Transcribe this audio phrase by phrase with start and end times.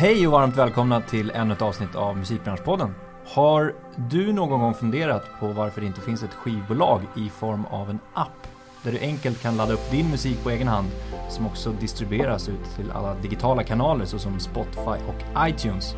[0.00, 2.94] Hej och varmt välkomna till ännu ett avsnitt av Musikbranschpodden.
[3.26, 7.90] Har du någon gång funderat på varför det inte finns ett skivbolag i form av
[7.90, 8.46] en app
[8.82, 10.88] där du enkelt kan ladda upp din musik på egen hand
[11.28, 15.94] som också distribueras ut till alla digitala kanaler såsom Spotify och iTunes?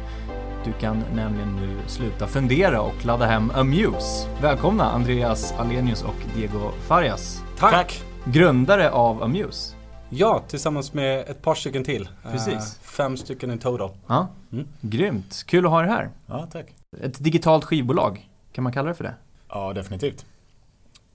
[0.64, 4.28] Du kan nämligen nu sluta fundera och ladda hem Amuse.
[4.40, 7.42] Välkomna Andreas Alenius och Diego Farias.
[7.58, 8.02] Tack!
[8.24, 9.81] Grundare av Amuse.
[10.14, 12.08] Ja, tillsammans med ett par stycken till.
[12.22, 12.54] Precis.
[12.54, 13.90] Eh, fem stycken i total.
[14.06, 14.68] Ja, Mm.
[14.80, 15.42] grymt.
[15.46, 16.10] Kul att ha er här.
[16.26, 16.66] Ja, tack.
[17.00, 19.14] Ett digitalt skivbolag, kan man kalla det för det?
[19.48, 20.26] Ja, definitivt.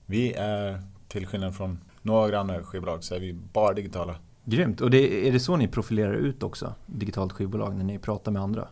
[0.06, 4.14] Vi är, till skillnad från några andra skivbolag, så är vi bara digitala.
[4.44, 4.80] Grymt.
[4.80, 8.42] Och det, är det så ni profilerar ut också, digitalt skivbolag, när ni pratar med
[8.42, 8.68] andra?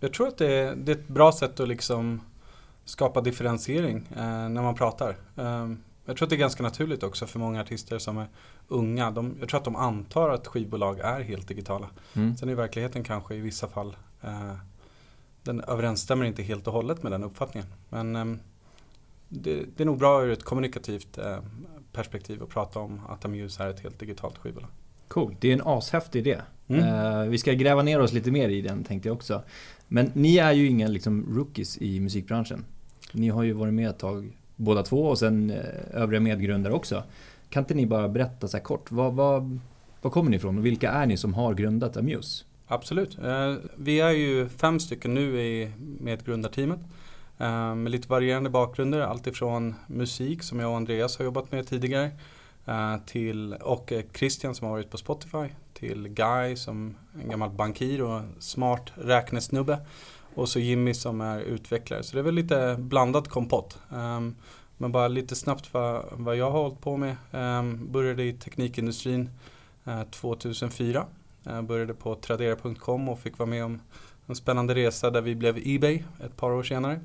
[0.00, 2.20] Jag tror att det är, det är ett bra sätt att liksom
[2.84, 5.16] skapa differentiering eh, när man pratar.
[5.36, 5.68] Eh,
[6.06, 8.26] jag tror att det är ganska naturligt också för många artister som är
[8.68, 9.10] unga.
[9.10, 11.90] De, jag tror att de antar att skivbolag är helt digitala.
[12.14, 12.36] Mm.
[12.36, 14.54] Sen i verkligheten kanske i vissa fall eh,
[15.42, 17.68] den överensstämmer inte helt och hållet med den uppfattningen.
[17.88, 18.38] Men ehm,
[19.28, 21.38] det, det är nog bra ur ett kommunikativt eh,
[21.92, 24.70] perspektiv att prata om att Amuse är ett helt digitalt skivbolag.
[25.08, 26.40] Coolt, det är en ashäftig idé.
[26.66, 26.82] Mm.
[26.84, 29.42] Eh, vi ska gräva ner oss lite mer i den tänkte jag också.
[29.88, 32.64] Men ni är ju inga liksom, rookies i musikbranschen.
[33.12, 37.02] Ni har ju varit med ett tag båda två och sen eh, övriga medgrundare också.
[37.50, 39.60] Kan inte ni bara berätta så här kort, vad, vad,
[40.02, 42.44] vad kommer ni ifrån och vilka är ni som har grundat Amuse?
[42.66, 43.18] Absolut.
[43.18, 46.80] Eh, vi är ju fem stycken nu i medgrundarteamet.
[47.38, 49.00] Eh, med lite varierande bakgrunder.
[49.00, 52.10] Alltifrån musik som jag och Andreas har jobbat med tidigare.
[53.06, 55.46] Till, och Christian som har varit på Spotify.
[55.74, 59.78] Till Guy som en gammal bankir och smart räknesnubbe.
[60.36, 62.02] Och så Jimmy som är utvecklare.
[62.02, 63.78] Så det är väl lite blandad kompott.
[63.88, 64.36] Um,
[64.76, 67.16] men bara lite snabbt vad, vad jag har hållit på med.
[67.30, 69.30] Um, började i teknikindustrin
[69.88, 71.06] uh, 2004.
[71.46, 73.80] Uh, började på tradera.com och fick vara med om
[74.26, 77.00] en spännande resa där vi blev Ebay ett par år senare.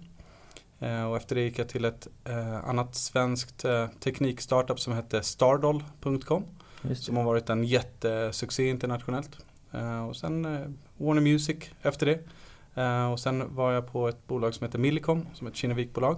[0.82, 5.24] Uh, och efter det gick jag till ett uh, annat svenskt uh, teknikstartup som hette
[5.24, 6.44] stardoll.com.
[6.96, 9.38] Som har varit en jättesuccé internationellt.
[10.10, 10.44] Och sen
[10.98, 12.20] Warner Music efter det.
[12.78, 16.18] Uh, och sen var jag på ett bolag som heter Millicom, som är ett Kinnevikbolag.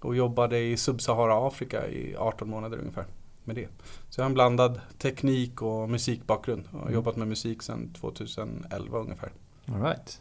[0.00, 3.04] Och jobbade i Sub-Sahara Afrika i 18 månader ungefär
[3.44, 3.68] med det.
[4.10, 6.94] Så jag har en blandad teknik och musikbakgrund och har Mm.
[6.94, 9.30] jobbat med musik sedan 2011 ungefär.
[9.74, 10.20] All right.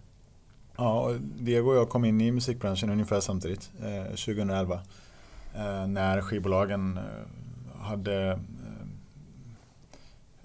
[0.77, 4.81] Ja, Diego och jag kom in i musikbranschen ungefär samtidigt, eh, 2011.
[5.55, 8.37] Eh, när skivbolagen eh, hade eh,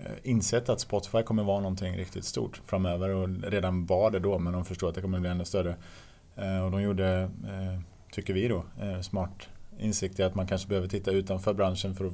[0.04, 4.38] Eh, insett att Spotify kommer vara någonting riktigt stort framöver och redan var det då
[4.38, 5.76] men de förstår att det kommer bli ännu större.
[6.36, 7.80] Eh, och de gjorde, eh,
[8.12, 8.64] tycker vi då,
[9.02, 9.48] smart
[9.78, 12.12] insikt i att man kanske behöver titta utanför branschen för att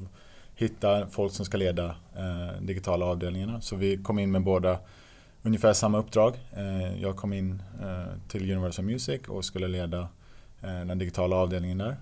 [0.55, 1.97] hitta folk som ska leda
[2.61, 3.61] digitala avdelningarna.
[3.61, 4.79] Så vi kom in med båda
[5.43, 6.35] ungefär samma uppdrag.
[6.99, 7.63] Jag kom in
[8.29, 10.09] till Universal Music och skulle leda
[10.61, 11.97] den digitala avdelningen där.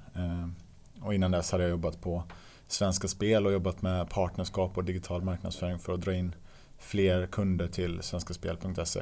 [1.00, 2.22] Och innan dess hade jag jobbat på
[2.68, 6.34] Svenska Spel och jobbat med partnerskap och digital marknadsföring för att dra in
[6.78, 9.00] fler kunder till svenskaspel.se.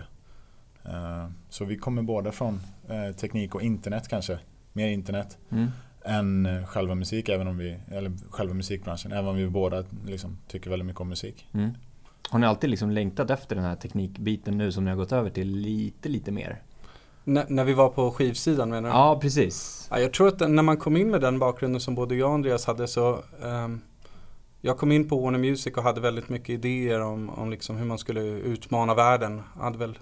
[0.85, 4.39] Eh, Så vi kommer båda från eh, teknik och internet kanske.
[4.73, 5.71] Mer internet Mm.
[6.05, 9.13] än eh, själva musik, även om vi, eller själva musikbranschen.
[9.13, 11.47] Även om vi båda liksom, tycker väldigt mycket om musik.
[11.53, 11.71] Mm.
[12.31, 15.31] Har ni alltid liksom längtat efter den här teknikbiten nu som ni har gått över
[15.31, 16.63] till lite, lite mer?
[17.27, 18.95] N- när vi var på skivsidan menar du?
[18.95, 19.89] Ja, precis.
[19.91, 22.35] Ja, jag tror att när man kom in med den bakgrunden som både jag och
[22.35, 23.81] Andreas hade så ehm,
[24.61, 27.85] Jag kom in på Warner Music och hade väldigt mycket idéer om, om liksom hur
[27.87, 29.43] man skulle utmana världen.
[29.57, 29.99] Jag hade väl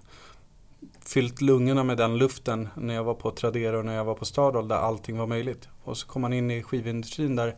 [1.07, 4.25] fyllt lungorna med den luften när jag var på Tradera och när jag var på
[4.25, 5.69] Stardoll där allting var möjligt.
[5.85, 7.55] Och så kom man in i skivindustrin där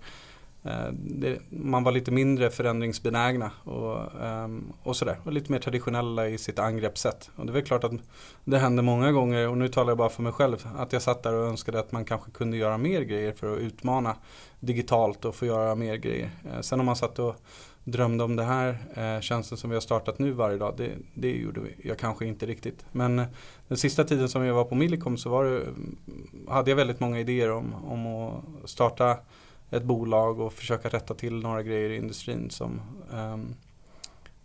[0.66, 5.18] Eh, det, man var lite mindre förändringsbenägna och, ehm, och sådär.
[5.24, 7.30] Och lite mer traditionella i sitt angreppssätt.
[7.36, 7.92] Och det är väl klart att
[8.44, 11.22] det hände många gånger, och nu talar jag bara för mig själv, att jag satt
[11.22, 14.16] där och önskade att man kanske kunde göra mer grejer för att utmana
[14.60, 16.30] digitalt och få göra mer grejer.
[16.54, 17.36] Eh, sen om man satt och
[17.84, 21.32] drömde om det här eh, tjänsten som vi har startat nu varje dag, det, det
[21.32, 22.84] gjorde vi- jag kanske inte riktigt.
[22.92, 23.26] Men eh,
[23.68, 25.62] den sista tiden som jag var på Millicom så var det,
[26.48, 29.16] hade jag väldigt många idéer om, om att starta
[29.70, 32.80] ett bolag och försöka rätta till några grejer i industrin som,
[33.12, 33.54] ehm,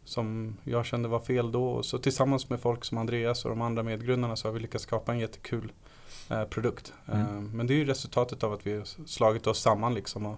[0.03, 1.83] som jag kände var fel då.
[1.83, 5.11] Så tillsammans med folk som Andreas och de andra medgrundarna så har vi lyckats skapa
[5.11, 5.71] en jättekul
[6.29, 6.93] eh, produkt.
[7.07, 7.21] Mm.
[7.21, 10.37] Eh, men det är ju resultatet av att vi har slagit oss samman liksom och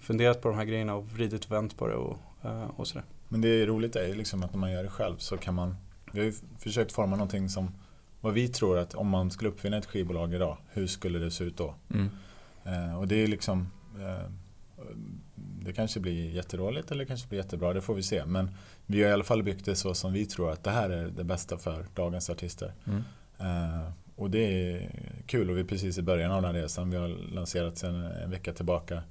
[0.00, 3.04] funderat på de här grejerna och vridit och vänt på det och, eh, och sådär.
[3.28, 5.54] Men det är roligt är ju liksom att när man gör det själv så kan
[5.54, 5.76] man
[6.12, 7.74] Vi har ju försökt forma någonting som
[8.20, 11.44] Vad vi tror att om man skulle uppfinna ett skivbolag idag Hur skulle det se
[11.44, 11.74] ut då?
[11.94, 12.10] Mm.
[12.64, 13.70] Eh, och det är liksom
[15.36, 18.26] det kanske blir jättedåligt eller kanske blir jättebra, det får vi se.
[18.26, 18.50] Men
[18.86, 21.06] vi har i alla fall byggt det så som vi tror att det här är
[21.06, 22.72] det bästa för dagens artister.
[22.86, 23.02] Mm.
[23.40, 24.90] Uh, och det är
[25.26, 26.90] kul och vi är precis i början av den här resan.
[26.90, 29.02] Vi har lanserat sedan en vecka tillbaka.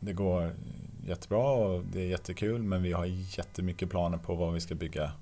[0.00, 0.50] Det går
[1.06, 3.04] jättebra och det är jättekul men vi har
[3.38, 5.12] jättemycket planer på vad vi ska bygga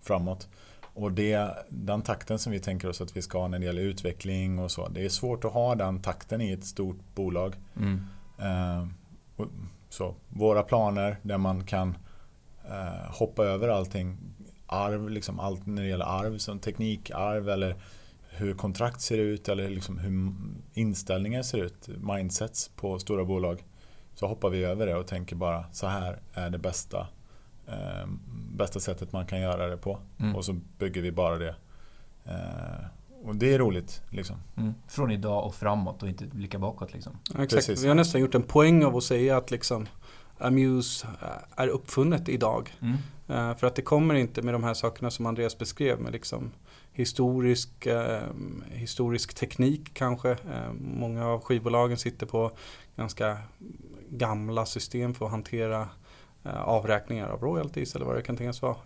[0.00, 0.48] framåt.
[0.80, 3.82] Och det, den takten som vi tänker oss att vi ska ha när det gäller
[3.82, 4.88] utveckling och så.
[4.88, 7.54] Det är svårt att ha den takten i ett stort bolag.
[7.76, 8.06] Mm.
[8.40, 8.86] Uh,
[9.88, 11.88] så, våra planer där man kan
[12.68, 14.18] uh, hoppa över allting.
[14.66, 17.76] Arv, liksom allt när det gäller arv som teknikarv eller
[18.30, 20.34] hur kontrakt ser ut eller liksom hur
[20.80, 23.64] inställningar ser ut, mindsets på stora bolag.
[24.14, 27.06] Så hoppar vi över det och tänker bara så här är det bästa,
[27.66, 28.06] eh,
[28.52, 29.98] bästa sättet man kan göra det på.
[30.18, 30.36] Mm.
[30.36, 31.54] Och så bygger vi bara det.
[32.24, 32.86] Eh,
[33.26, 34.02] och det är roligt.
[34.10, 34.36] Liksom.
[34.56, 34.74] Mm.
[34.88, 36.92] Från idag och framåt och inte blicka bakåt.
[36.92, 37.12] Liksom.
[37.34, 37.68] Ja, exakt.
[37.68, 39.86] Vi har nästan gjort en poäng av att säga att liksom,
[40.38, 41.06] Amuse
[41.56, 42.74] är uppfunnet idag.
[42.80, 42.96] Mm.
[43.30, 46.50] Uh, för att det kommer inte med de här sakerna som Andreas beskrev med liksom
[46.96, 48.22] historisk, eh,
[48.70, 50.30] historisk teknik kanske.
[50.30, 52.50] Eh, många av skivbolagen sitter på
[52.96, 53.38] ganska
[54.08, 55.88] gamla system för att hantera
[56.44, 58.76] eh, avräkningar av royalties eller vad det kan tänkas vara.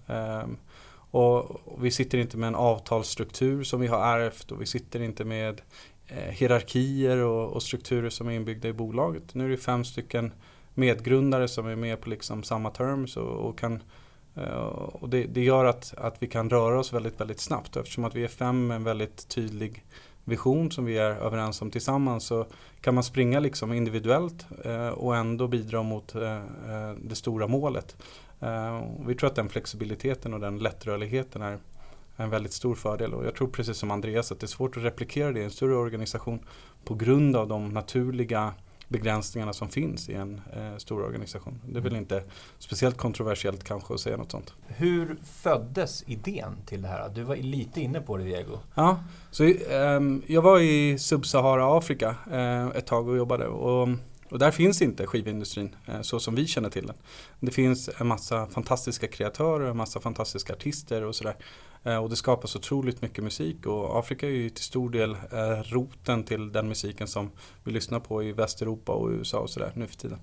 [1.10, 5.24] Och, vi sitter inte med en avtalsstruktur som vi har ärvt och vi sitter inte
[5.24, 5.60] med
[6.06, 9.34] eh, hierarkier och, och, strukturer som är inbyggda i bolaget.
[9.34, 10.32] Nu är det fem stycken
[10.74, 13.82] medgrundare som är med på liksom samma terms och, och kan
[14.34, 17.76] eh, och det, det, gör att, att vi kan röra oss väldigt, väldigt snabbt.
[17.76, 19.84] Eftersom att vi är fem med en väldigt tydlig
[20.24, 22.46] vision som vi är överens om tillsammans så
[22.80, 27.96] kan man springa liksom individuellt eh, och ändå bidra mot eh, eh det stora målet.
[29.06, 31.58] Vi tror att den flexibiliteten och den lättrörligheten är
[32.16, 34.82] en väldigt stor fördel och jag tror precis som Andreas att det är svårt att
[34.82, 36.40] replikera det i en större organisation
[36.84, 38.54] på grund av de naturliga
[38.90, 41.60] begränsningarna som finns i en eh, stor organisation.
[41.66, 42.02] Det är väl mm.
[42.02, 42.22] inte
[42.58, 44.54] speciellt kontroversiellt kanske att säga något sånt.
[44.66, 47.08] Hur föddes idén till det här?
[47.08, 48.58] Du var lite inne på det Diego.
[48.74, 53.46] Ja, så, eh, jag var i Subsahara Afrika eh, ett tag och jobbade.
[53.46, 53.88] Och,
[54.30, 56.96] och där finns inte skivindustrin eh, så som vi känner till den.
[57.40, 61.36] Det finns en massa fantastiska kreatörer, en massa fantastiska artister och sådär.
[61.82, 65.62] Eh, och det skapas otroligt mycket musik och Afrika är ju till stor del eh,
[65.64, 67.30] roten till den musiken som
[67.64, 70.18] vi lyssnar på i Västeuropa och USA och sådär nu för tiden.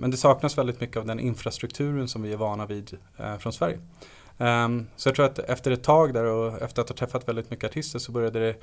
[0.00, 2.98] Men det saknas väldigt mycket av den infrastrukturen som vi är vana vid
[3.38, 3.78] från Sverige.
[4.96, 7.70] Så jag tror att efter ett tag där och efter att ha träffat väldigt mycket
[7.70, 8.56] artister så började det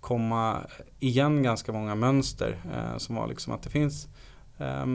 [0.00, 0.60] komma
[0.98, 4.08] igen ganska många mönster eh, som var liksom att det finns
[4.58, 4.86] eh,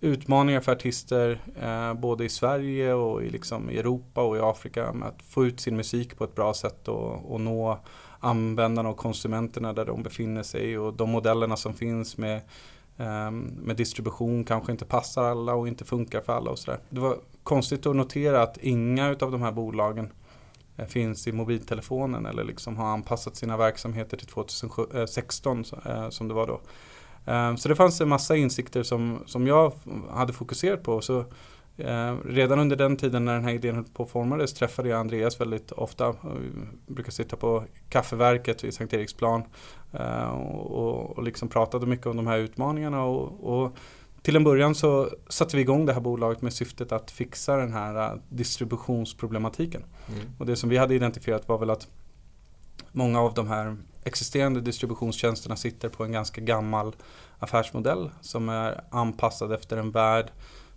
[0.00, 5.08] utmaningar för artister eh, både i Sverige och i, liksom, Europa och i Afrika med
[5.08, 7.78] att få ut sin musik på ett bra sätt och, och nå
[8.20, 12.36] användarna och konsumenterna där de befinner sig och de modellerna som finns med,
[12.96, 16.80] eh, med distribution kanske inte passar alla och inte funkar för alla och sådär.
[16.88, 20.10] Det var konstigt att notera att inga av de här bolagen eh,
[20.76, 26.28] Eh, finns i mobiltelefonen eller liksom har anpassat sina verksamheter till 2016 eh, eh, som
[26.28, 26.60] det var då.
[27.58, 29.72] Så det fanns en massa insikter som, som jag
[30.10, 31.00] hade fokuserat på.
[31.00, 31.24] Så
[31.76, 35.00] eh, redan under den tiden när den här idén höll på att formades träffade jag
[35.00, 36.14] Andreas väldigt ofta.
[36.86, 39.42] Vi brukar sitta på kaffeverket vid Sankt Eriksplan
[39.92, 43.04] eh, och, och liksom pratade mycket om de här utmaningarna.
[43.04, 43.76] Och, och
[44.22, 47.72] till en början så satte vi igång det här bolaget med syftet att fixa den
[47.72, 49.84] här distributionsproblematiken.
[50.08, 50.20] Mm.
[50.38, 51.88] Och det som vi hade identifierat var väl att
[52.92, 56.96] många av de här existerande distributionstjänsterna sitter på en ganska gammal
[57.38, 60.30] affärsmodell som är anpassad efter en värld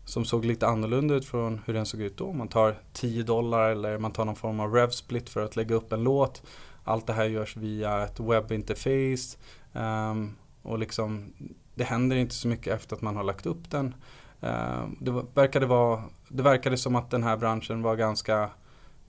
[0.05, 2.33] som såg lite annorlunda ut från hur den såg ut då.
[2.33, 5.93] Man tar 10 dollar eller man tar någon form av RevSplit för att lägga upp
[5.93, 6.43] en låt.
[6.83, 9.37] Allt det här görs via ett webbinterface.
[9.73, 11.33] Um, och liksom,
[11.75, 13.95] det händer inte så mycket efter att man har lagt upp den.
[14.41, 18.49] Eh, det, verkade vara, det verkade som att den här branschen var ganska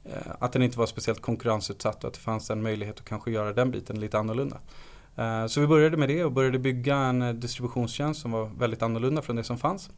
[0.04, 3.30] eh, att den inte var speciellt konkurrensutsatt och att det fanns en möjlighet att kanske
[3.30, 4.58] göra den biten lite annorlunda.
[5.16, 9.22] Eh, så vi började med det och började bygga en distributionstjänst som var väldigt annorlunda
[9.22, 9.90] från det som fanns.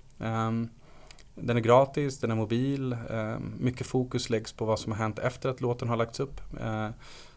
[1.41, 2.97] Den är gratis, den är mobil,
[3.59, 6.41] mycket fokus läggs på vad som har hänt efter att låten har lagts upp.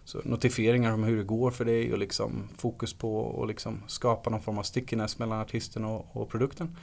[0.05, 4.29] Så notifieringar om hur det går för dig och liksom fokus på att liksom skapa
[4.29, 6.77] någon form av stickiness mellan artisten och, och produkten.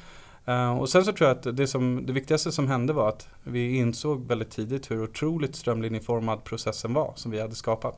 [0.48, 3.28] Uh, och sen så tror jag att det, som, det viktigaste som hände var att
[3.44, 7.96] vi insåg väldigt tidigt hur otroligt strömlinjeformad processen var som vi hade skapat.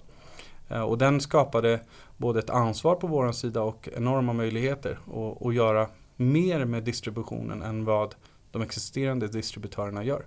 [0.73, 1.81] Uh, och den skapade
[2.17, 7.63] både ett ansvar på vår sida och enorma möjligheter att, att göra mer med distributionen
[7.63, 8.15] än vad
[8.51, 10.25] de existerande distributörerna gör.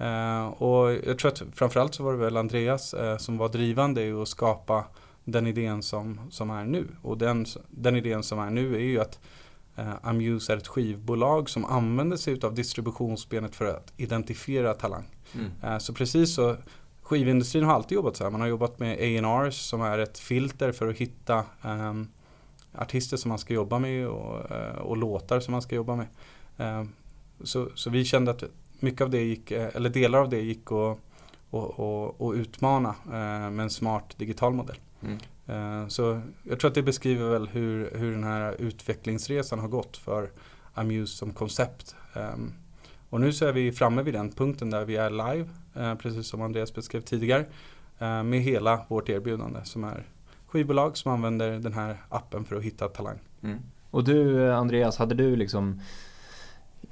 [0.00, 4.12] Uh, och jag tror att framförallt så var det väl Andreas som var drivande i
[4.12, 4.84] att skapa
[5.24, 6.86] den idén som, som är nu.
[7.02, 9.20] Och den, den idén som är nu är ju att
[9.76, 15.04] eh, Amuse är ett skivbolag som använder sig av distributionsbenet för att identifiera talang.
[15.34, 15.50] Mm.
[15.62, 16.56] Eh, så precis så
[17.02, 18.30] Skivindustrin har alltid jobbat så här.
[18.30, 22.08] Man har jobbat med A&Rs som är ett filter för att hitta um,
[22.74, 26.06] artister som man ska jobba med och, uh, och låtar som man ska jobba med.
[26.60, 26.88] Uh,
[27.42, 28.44] så, så vi kände att
[28.84, 30.98] mycket av det gick, eh, eller delar av det gick att
[31.50, 34.76] och, och, och utmana uh, med en smart digital modell.
[35.02, 35.90] Mm.
[35.90, 40.30] Så jag tror att det beskriver väl hur, hur den här utvecklingsresan har gått för
[40.74, 41.96] Amuse som koncept.
[42.14, 42.52] Um,
[43.14, 46.26] och nu så är vi framme vid den punkten där vi är live, eh, precis
[46.26, 47.46] som Andreas beskrev tidigare,
[47.98, 50.06] eh, med hela vårt erbjudande som är
[50.46, 53.18] skivbolag som använder den här appen för att hitta talang.
[53.42, 53.58] Mm.
[53.90, 55.80] Och du Andreas, hade du liksom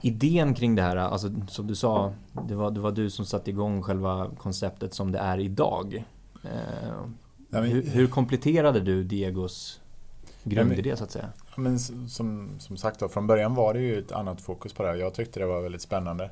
[0.02, 2.12] idén kring det här, alltså som du sa,
[2.48, 6.04] det var, det var du som satte igång själva konceptet som det är idag.
[6.44, 9.80] Eh, hur, hur kompletterade du Diegos
[10.44, 11.28] grundidé så att säga?
[11.56, 14.96] Men som, som sagt då, från början var det ju ett annat fokus på det.
[14.96, 16.24] Jag tyckte det var väldigt spännande.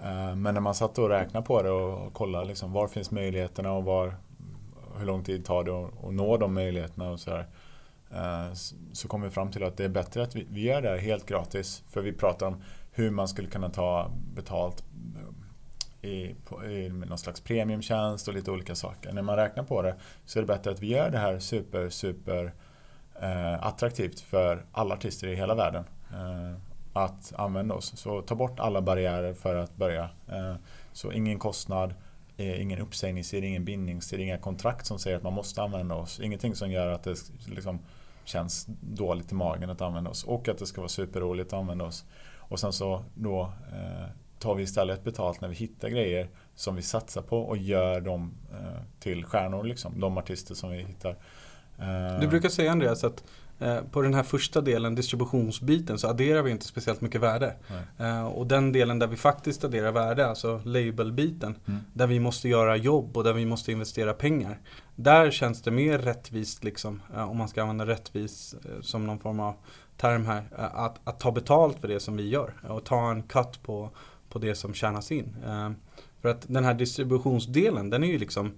[0.00, 3.72] Eh, men när man satt och räknade på det och kollade liksom, var finns möjligheterna
[3.72, 4.14] och var,
[4.98, 7.46] hur lång tid tar det att nå de möjligheterna och så här,
[8.10, 8.54] eh,
[8.92, 10.98] Så kom vi fram till att det är bättre att vi, vi gör det här
[10.98, 11.82] helt gratis.
[11.90, 12.56] För vi pratar om
[12.94, 14.84] hur man skulle kunna ta betalt
[16.02, 19.12] eh, i, i, i någon slags premiumtjänst och lite olika saker.
[19.12, 19.94] När man räknar på det
[20.26, 22.52] så är det bättre att vi gör det här super, super
[23.20, 26.56] eh, attraktivt för alla artister i hela världen eh,
[26.92, 27.92] att använda oss.
[27.96, 30.10] Så ta bort alla barriärer för att börja.
[30.28, 30.54] Eh,
[30.92, 31.94] så ingen kostnad,
[32.36, 36.20] eh, ingen uppsägningstid, ingen bindningstid, inga kontrakt som säger att man måste använda oss.
[36.20, 37.78] Ingenting som gör att det liksom
[38.24, 41.84] känns dåligt i magen att använda oss och att det ska vara superroligt att använda
[41.84, 42.04] oss.
[42.54, 44.08] Och sen så då eh,
[44.38, 48.34] tar vi istället betalt när vi hittar grejer som vi satsar på och gör dem
[48.52, 49.64] eh, till stjärnor.
[49.64, 51.10] Liksom, de artister som vi hittar.
[51.78, 53.24] Eh, du brukar säga Andreas att
[53.90, 57.54] på den här första delen, distributionsbiten, så adderar vi inte speciellt mycket värde.
[58.00, 61.80] Uh, och den delen där vi faktiskt adderar värde, alltså labelbiten, mm.
[61.92, 64.60] där vi måste göra jobb och där vi måste investera pengar.
[64.96, 69.54] Där känns det mer rättvist, liksom, om man ska använda rättvis som någon form av
[69.96, 73.22] term här, eh, att, att, ta betalt för det som vi gör och ta en
[73.22, 73.90] cut på,
[74.28, 75.36] på det som tjänas in.
[75.46, 75.70] Eh,
[76.22, 78.52] för att den här distributionsdelen, den är ju liksom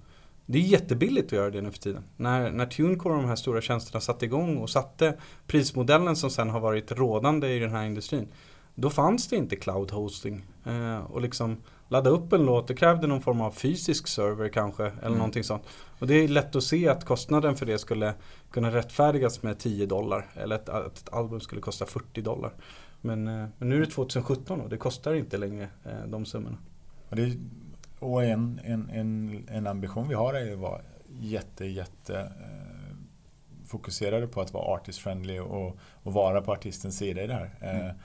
[0.47, 2.05] det är jättebilligt att göra det nu för tiden.
[2.17, 5.17] När, när TuneCore och de här stora tjänsterna satte igång och satte
[5.47, 8.29] prismodellen som sen har varit rådande i den här industrin.
[8.75, 10.45] Då fanns det inte cloud hosting.
[10.65, 11.57] Eh, och liksom
[11.89, 14.85] ladda upp en låt, det krävde någon form av fysisk server kanske.
[14.87, 15.19] Eller mm.
[15.19, 15.63] någonting sånt.
[15.99, 18.15] Och det är lätt att se att kostnaden för det skulle
[18.51, 20.27] kunna rättfärdigas med 10 dollar.
[20.35, 22.53] Eller att, att ett album skulle kosta 40 dollar.
[23.01, 26.57] Men, eh, men nu är det 2017 och det kostar inte längre eh, de summorna.
[27.11, 27.37] Det
[27.99, 30.81] och en, en, en, en ambition vi har är ju att vara
[31.21, 32.97] jätte, jätte eh,
[33.67, 37.51] fokuserade på att vara artist friendly och, och vara på artistens sida i det här.
[37.61, 37.97] Mm.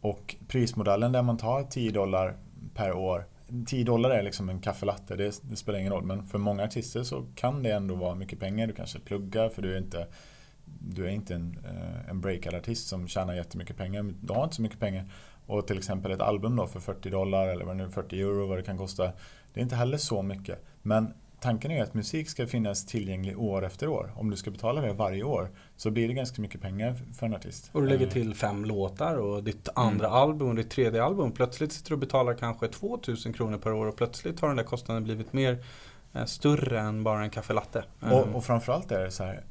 [0.00, 2.34] och prismodellen där man tar 10 dollar
[2.74, 3.24] per år
[3.66, 6.04] 10 dollar är liksom en kaffelatte, det, det, spelar ingen roll.
[6.04, 8.66] Men för många artister så kan det ändå vara mycket pengar.
[8.66, 10.06] Du kanske pluggar för du är inte,
[10.64, 14.14] du är inte en, eh, en breakad artist som tjänar jättemycket pengar.
[14.20, 15.04] Du har inte så mycket pengar.
[15.46, 18.78] Och till exempel ett album då för 40 dollar eller 40 euro vad det kan
[18.78, 19.12] kosta.
[19.52, 20.64] Det är inte heller så mycket.
[20.82, 24.12] Men tanken är att musik ska finnas tillgänglig år efter år.
[24.16, 27.34] Om du ska betala det varje år så blir det ganska mycket pengar för en
[27.34, 27.70] artist.
[27.72, 28.12] Och du lägger eh.
[28.12, 30.18] till fem låtar och ditt andra mm.
[30.18, 31.32] album och ditt tredje album.
[31.32, 34.64] Plötsligt sitter du och betalar kanske 2000 kronor per år och plötsligt har den där
[34.64, 35.64] kostnaden blivit mer
[36.12, 37.84] eh, större än bara en kaffelatte.
[38.00, 39.44] Och, och framförallt är det så här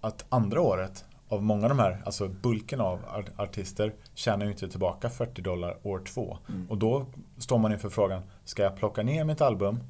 [0.00, 3.00] att andra året av många av de här, alltså bulken av
[3.36, 6.38] artister tjänar ju inte tillbaka 40 dollar år två.
[6.48, 6.70] Mm.
[6.70, 7.06] Och då
[7.38, 9.80] står man inför frågan, ska jag plocka ner mitt album?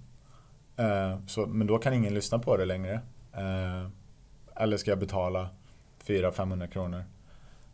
[0.76, 3.00] Eh, så, men då kan ingen lyssna på det längre.
[3.32, 3.86] Eh,
[4.56, 5.48] eller ska jag betala
[6.06, 7.04] 400-500 kronor?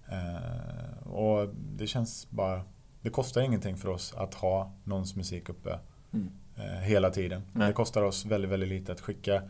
[0.08, 2.62] Eh, och det känns bara,
[3.02, 5.78] det kostar ingenting för oss att ha någons musik uppe
[6.12, 6.30] mm.
[6.82, 7.42] Hela tiden.
[7.52, 7.66] Nej.
[7.66, 9.42] Det kostar oss väldigt, väldigt lite att skicka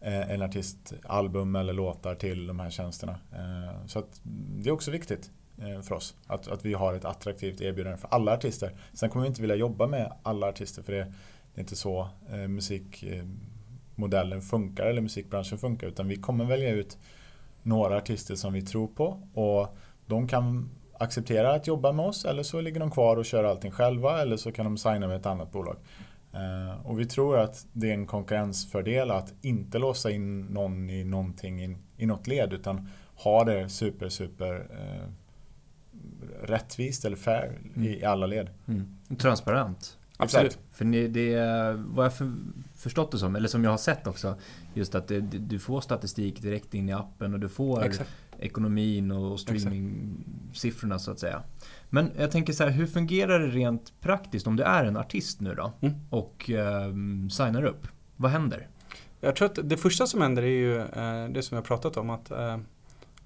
[0.00, 3.18] en artist album eller låtar till de här tjänsterna.
[3.86, 4.04] Så
[4.58, 5.30] det är också viktigt
[5.82, 8.72] för oss att, att vi har ett attraktivt erbjudande för alla artister.
[8.92, 11.12] Sen kommer vi inte vilja jobba med alla artister för det,
[11.56, 12.08] det är inte så
[12.48, 16.98] musikmodellen funkar eller musikbranschen funkar utan vi kommer välja ut
[17.62, 22.42] några artister som vi tror på och de kan acceptera att jobba med oss eller
[22.42, 25.26] så ligger de kvar och kör allting själva eller så kan de signa med ett
[25.26, 25.76] annat bolag.
[26.32, 31.04] Eh, och vi tror att det är en konkurrensfördel att inte låsa in någon i
[31.04, 35.08] någonting i, i något led utan ha det super, super eh,
[36.42, 37.88] rättvist eller fair mm.
[37.88, 38.50] i, i, alla led.
[38.68, 38.98] Mm.
[39.18, 39.98] Transparent.
[40.16, 40.58] Absolut.
[40.72, 42.32] För det, vad jag för,
[42.76, 44.36] förstått det som, eller som jag har sett också,
[44.74, 47.92] just att det, du får statistik direkt in i appen och du får
[48.38, 51.42] ekonomin och streaming-siffrorna så att säga.
[51.90, 55.40] Men jag tänker så här, hur fungerar det rent praktiskt om du är en artist
[55.40, 55.94] nu då Mm.
[56.10, 56.92] och eh,
[57.30, 57.88] signar upp?
[58.16, 58.68] Vad händer?
[59.20, 62.10] Jag tror att det första som händer är ju eh, det som jag pratat om
[62.10, 62.58] att eh,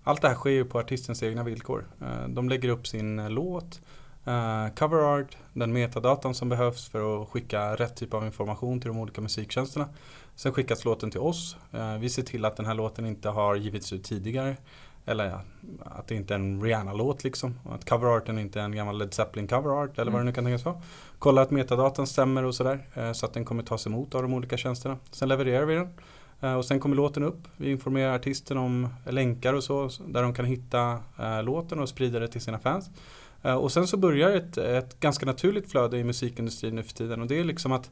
[0.04, 1.86] allt det här sker ju på artistens egna villkor.
[2.00, 3.80] Eh, de lägger upp sin eh, låt,
[4.24, 8.88] eh, cover art, den metadatan som behövs för att skicka rätt typ av information till
[8.88, 9.88] de olika musiktjänsterna.
[10.34, 11.56] Sen skickas låten till oss.
[11.72, 14.56] Eh, vi ser till att den här låten inte har givits ut tidigare.
[15.06, 15.40] Eller ja,
[15.84, 17.58] att det inte är en Rihanna-låt liksom.
[17.70, 20.64] Att coverarten inte är en gammal Led Zeppelin coverart eller vad det nu kan tänkas
[20.64, 20.82] vara.
[21.18, 22.86] Kolla att metadatan stämmer och sådär.
[22.94, 24.96] eh, Så att den kommer tas emot av de olika tjänsterna.
[25.10, 25.88] Sen levererar vi den.
[26.56, 27.48] Och sen kommer låten upp.
[27.56, 29.90] Vi informerar artisten om länkar och så.
[30.06, 30.98] Där de kan hitta
[31.42, 32.90] låten och sprida det till sina fans.
[33.42, 37.20] Eh, och sen så börjar ett, ett ganska naturligt flöde i musikindustrin nu för tiden.
[37.20, 37.90] Och det är liksom att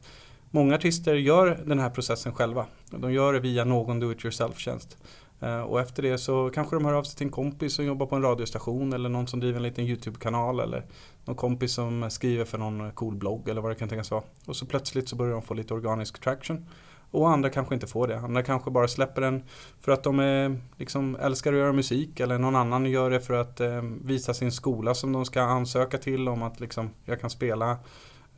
[0.51, 2.65] många artister gör den här processen själva.
[2.89, 4.97] De gör det via någon do-it-yourself-tjänst.
[5.41, 8.05] Eh, och efter det så kanske de hör av sig till en kompis som jobbar
[8.05, 10.85] på en radiostation eller någon som driver en liten YouTube-kanal eller
[11.25, 14.23] någon kompis som skriver för någon cool blogg eller vad det kan tänkas vara.
[14.45, 16.65] Och så plötsligt så börjar de få lite organisk traction.
[17.11, 18.19] Och andra kanske inte får det.
[18.19, 19.43] Andra kanske bara släpper den
[19.81, 23.33] för att de är, liksom, älskar att göra musik eller någon annan gör det för
[23.33, 27.29] att eh, visa sin skola som de ska ansöka till om att liksom, jag kan
[27.29, 27.77] spela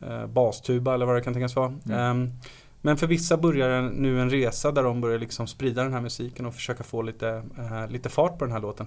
[0.00, 1.74] eh, bastuba eller vad det kan tänkas vara.
[1.86, 1.98] Mm.
[1.98, 2.30] Ehm,
[2.80, 6.46] men för vissa börjar nu en resa där de börjar liksom sprida den här musiken
[6.46, 8.86] och försöka få lite, eh, lite fart på den här låten.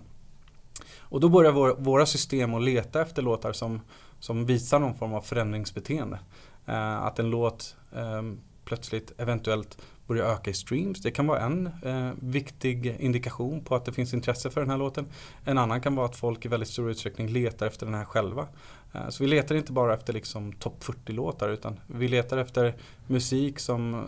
[1.00, 3.82] Och då börjar vår, våra system att leta efter låtar som,
[4.20, 6.20] som visar någon form av förändringsbeteende.
[6.65, 8.22] Eh, att en låt eh,
[8.65, 11.01] plötsligt eventuellt börjar öka i streams.
[11.01, 14.77] Det kan vara en eh, viktig indikation på att det finns intresse för den här
[14.77, 15.05] låten.
[15.43, 18.48] En annan kan vara att folk i väldigt stor utsträckning letar efter den här själva.
[18.93, 22.75] Eh, så vi letar inte bara efter liksom topp 40-låtar utan vi letar efter
[23.07, 24.00] musik som eh,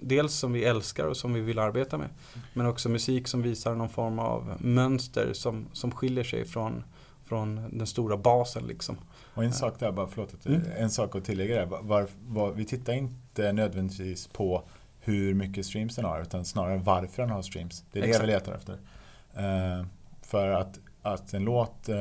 [0.00, 2.08] dels som vi älskar och som vi vill arbeta med.
[2.52, 6.84] Men också musik som visar någon form av mönster som, som skiljer sig från,
[7.24, 8.96] från den stora basen liksom.
[9.36, 10.62] Och en sak där, bara förlåt, att- Mm.
[10.76, 11.66] en sak att tillägga där.
[11.66, 14.62] Var, var, var, vi tittar inte nödvändigtvis på
[15.00, 17.84] hur mycket streams den har, utan snarare varför den har streams.
[17.92, 18.24] Det är det Exakt.
[18.28, 18.72] vi letar efter.
[19.36, 19.86] Eh,
[20.22, 21.96] för att, att en låt eh,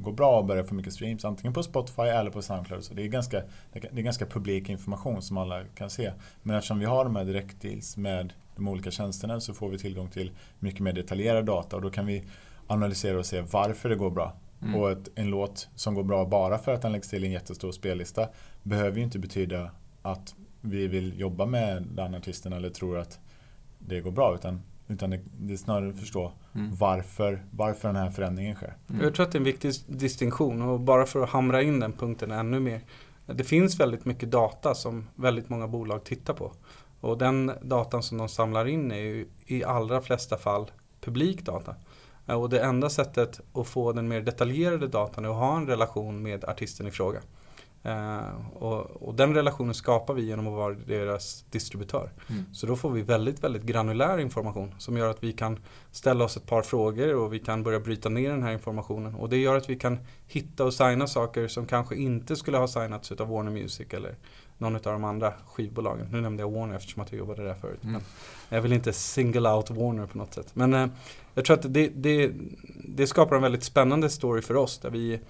[0.00, 2.84] går bra och börjar få mycket streams, antingen på Spotify eller på Soundcloud.
[2.84, 6.12] Så det är ganska, det är ganska publik information som alla kan se.
[6.42, 10.08] Men eftersom vi har de här direktdeals med de olika tjänsterna så får vi tillgång
[10.08, 12.24] till mycket mer detaljerad data och då kan vi
[12.66, 14.32] analysera och se varför det går bra.
[14.62, 14.74] Mm.
[14.74, 17.72] Och ett, en låt som går bra bara för att den läggs till en jättestor
[17.72, 18.28] spellista
[18.62, 19.70] behöver ju inte betyda
[20.02, 23.20] att vi vill jobba med den artisten eller tror att
[23.78, 24.34] det går bra.
[24.34, 26.74] Utan, utan det, det är snarare att förstå Mm.
[26.74, 28.76] varför, varför den här förändringen sker.
[28.90, 29.02] Mm.
[29.02, 31.92] Jag tror att det är en viktig distinktion och bara för att hamra in den
[31.92, 32.80] punkten ännu mer.
[33.26, 36.52] Det finns väldigt mycket data som väldigt många bolag tittar på.
[37.00, 41.74] Och den datan som de samlar in är ju i allra flesta fall publik data.
[42.26, 45.66] Eh, Och det enda sättet att få den mer detaljerade datan är att ha en
[45.66, 47.20] relation med artisten i fråga.
[47.82, 52.12] Eh, och, och den relationen skapar vi genom att vara deras distributör.
[52.30, 52.44] Mm.
[52.54, 55.58] Så då får vi väldigt, väldigt granulär information som gör att vi kan
[55.90, 59.14] ställa oss ett par frågor och vi kan börja bryta ner den här informationen.
[59.14, 62.68] Och det gör att vi kan hitta och signa saker som kanske inte skulle ha
[62.68, 64.16] signats utav Warner Music eller
[64.58, 66.08] någon av de andra skivbolagen.
[66.12, 67.84] Nu nämnde jag Warner eftersom att jag jobbade där förut.
[67.84, 67.92] Mm.
[68.48, 70.50] Men jag vill inte single out Warner på något sätt.
[70.52, 70.88] Men eh,
[71.34, 72.32] jag tror att det, det,
[72.84, 75.20] det skapar en väldigt spännande story för oss där vi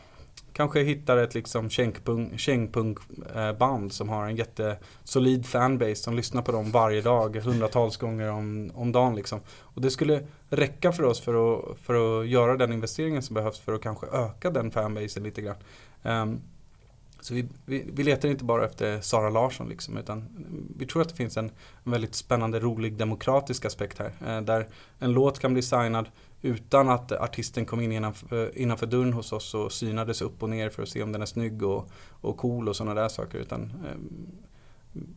[0.53, 6.71] kanske hittar ett liksom kängpunk- kängpunkband som har en jättesolid fanbase som lyssnar på dem
[6.71, 9.17] varje dag, hundratals gånger om, om dagen.
[9.17, 9.41] Liksom.
[9.61, 13.59] Och det skulle räcka för oss för att, för att göra den investeringen som behövs
[13.59, 15.57] för att kanske öka den fanbasen lite grann.
[16.03, 16.41] Ehm,
[17.27, 20.29] så vi, vi, vi letar inte bara efter Sara Larsson liksom, utan
[20.77, 21.51] vi tror att det finns en,
[21.85, 24.13] en väldigt spännande, rolig, demokratisk aspekt här.
[24.27, 26.09] Eh, där en låt kan bli signad
[26.43, 30.51] utan att artisten kom in innanför, eh, innanför dörren hos oss och synades upp och
[30.51, 33.39] ner för att se om den är snygg och, och cool och sådana där saker.
[33.39, 33.97] Utan, eh,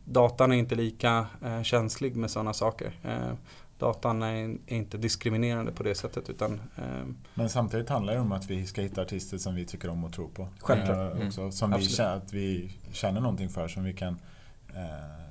[0.04, 2.98] datan är inte lika eh, känslig med sådana saker.
[3.02, 3.32] Eh,
[3.80, 6.84] Datan är, är inte diskriminerande på det sättet utan eh,
[7.34, 10.12] Men samtidigt handlar det om att vi ska hitta artister som vi tycker om och
[10.12, 10.48] tror på.
[10.60, 11.16] Självklart.
[11.20, 14.18] Eh, också, som vi känner, att vi känner någonting för, som vi kan
[14.74, 15.30] eh,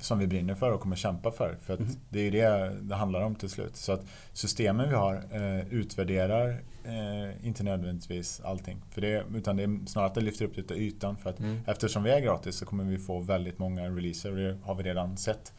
[0.00, 1.56] som vi brinner för och kommer kämpa för.
[1.62, 1.96] För att Mhm.
[2.08, 3.76] det är ju det det handlar om till slut.
[3.76, 4.00] Så att
[4.32, 6.48] systemen vi har eh, utvärderar
[6.84, 8.78] eh, inte nödvändigtvis allting.
[8.90, 11.16] För det, utan det är snarare att det lyfter upp det till ytan.
[11.16, 11.58] För att Mm.
[11.66, 14.82] Eftersom vi är gratis så kommer vi få väldigt många releaser och det har vi
[14.82, 15.52] redan sett.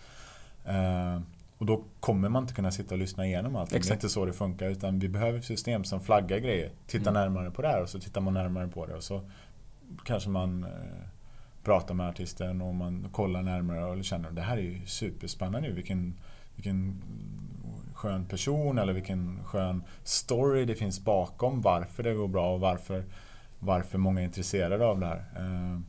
[0.66, 1.20] Eh,
[1.62, 3.70] och då kommer man inte kunna sitta och lyssna igenom allt.
[3.70, 6.72] Det är inte så det funkar utan vi behöver system som flaggar grejer.
[6.88, 7.22] Titta Mm.
[7.22, 9.22] närmare på det här och så tittar man närmare på det och så
[10.06, 10.70] kanske man eh,
[11.64, 15.72] pratar med artisten och man kollar närmare och känner att det här är ju superspännande.
[15.72, 16.20] Vilken,
[16.56, 17.02] vilken
[17.94, 23.04] skön person eller vilken skön story det finns bakom varför det går bra och varför,
[23.60, 25.26] varför många är intresserade av det här.
[25.36, 25.80] Eh,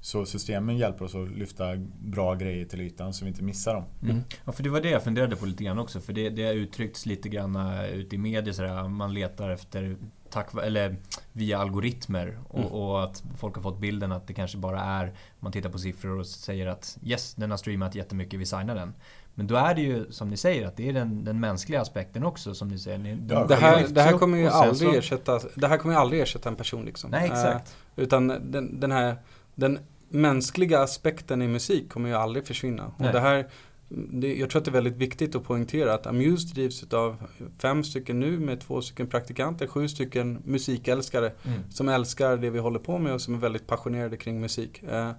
[0.00, 1.64] så systemen hjälper oss att lyfta
[2.00, 3.84] bra grejer till ytan så vi inte missar dem.
[4.02, 4.20] Mm.
[4.44, 6.00] Ja, för det var det jag funderade på lite grann också.
[6.00, 9.96] För det, det har uttryckts lite grann eh, ute i media sådär, man letar efter
[10.30, 10.96] tack, eller
[11.32, 12.72] via algoritmer och, mm.
[12.72, 16.18] och, att folk har fått bilden att det kanske bara är man tittar på siffror
[16.18, 18.94] och säger att yes, den har streamat jättemycket, vi signar den.
[19.34, 22.24] Men då är det ju som ni säger att det är den, den mänskliga aspekten
[22.24, 22.98] också som ni säger.
[22.98, 24.98] Ni, ja, det, här, det, här kommer ju aldrig så...
[24.98, 27.10] ersätta, det här kommer ju aldrig ersätta en person liksom.
[27.10, 27.76] Nej, exakt.
[27.96, 29.16] Uh, utan den, den här
[29.58, 32.92] den mänskliga aspekten i musik kommer ju aldrig försvinna.
[32.96, 33.46] Och det här,
[33.88, 37.16] det, jag tror att det är väldigt viktigt att poängtera att Amuse drivs av
[37.58, 41.60] fem stycken nu med två stycken praktikanter, sju stycken musikälskare mm.
[41.70, 44.82] som älskar det vi håller på med och som är väldigt passionerade kring musik.
[44.92, 45.10] Uh,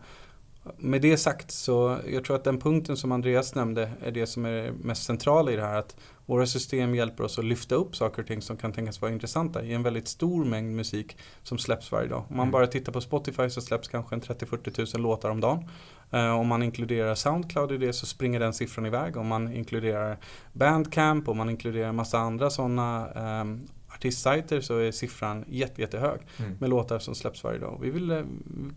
[0.77, 4.45] med det sagt så jag tror att den punkten som Andreas nämnde är det som
[4.45, 5.79] är mest centrala i det här.
[5.79, 9.12] Att våra system hjälper oss att lyfta upp saker och ting som kan tänkas vara
[9.12, 12.23] intressanta i en väldigt stor mängd musik som släpps varje dag.
[12.29, 12.51] Om man mm.
[12.51, 15.69] bara tittar på Spotify så släpps kanske en 30-40 tusen låtar om dagen.
[16.13, 19.17] Uh, om man inkluderar Soundcloud i det så springer den siffran iväg.
[19.17, 20.17] Om man inkluderar
[20.53, 23.10] Bandcamp, och man inkluderar massa andra sådana
[23.41, 23.67] um,
[24.00, 26.58] artistsajter så är siffran jätte, jättehög mm.
[26.60, 27.80] med låtar som släpps varje dag.
[27.82, 28.24] Vi vill eh,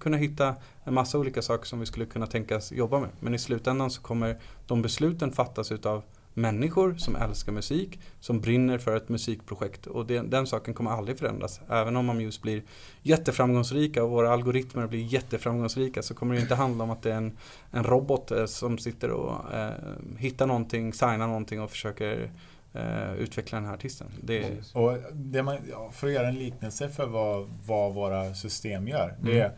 [0.00, 0.54] kunna hitta
[0.84, 3.10] en massa olika saker som vi skulle kunna tänkas jobba med.
[3.20, 6.02] Men i slutändan så kommer de besluten fattas utav
[6.34, 9.86] människor som älskar musik, som brinner för ett musikprojekt.
[9.86, 11.60] Och det, den saken kommer aldrig förändras.
[11.68, 12.62] Även om Amuse blir
[13.02, 17.16] jätteframgångsrika och våra algoritmer blir jätteframgångsrika så kommer det inte handla om att det är
[17.16, 17.38] en,
[17.70, 19.72] en robot eh, som sitter och eh,
[20.18, 22.30] hittar någonting, signar någonting och försöker
[22.74, 24.06] eh, utveckla den här artisten.
[24.22, 28.88] Det och det man, ja, för att göra en liknelse för vad, vad våra system
[28.88, 29.16] gör.
[29.20, 29.52] Det mm.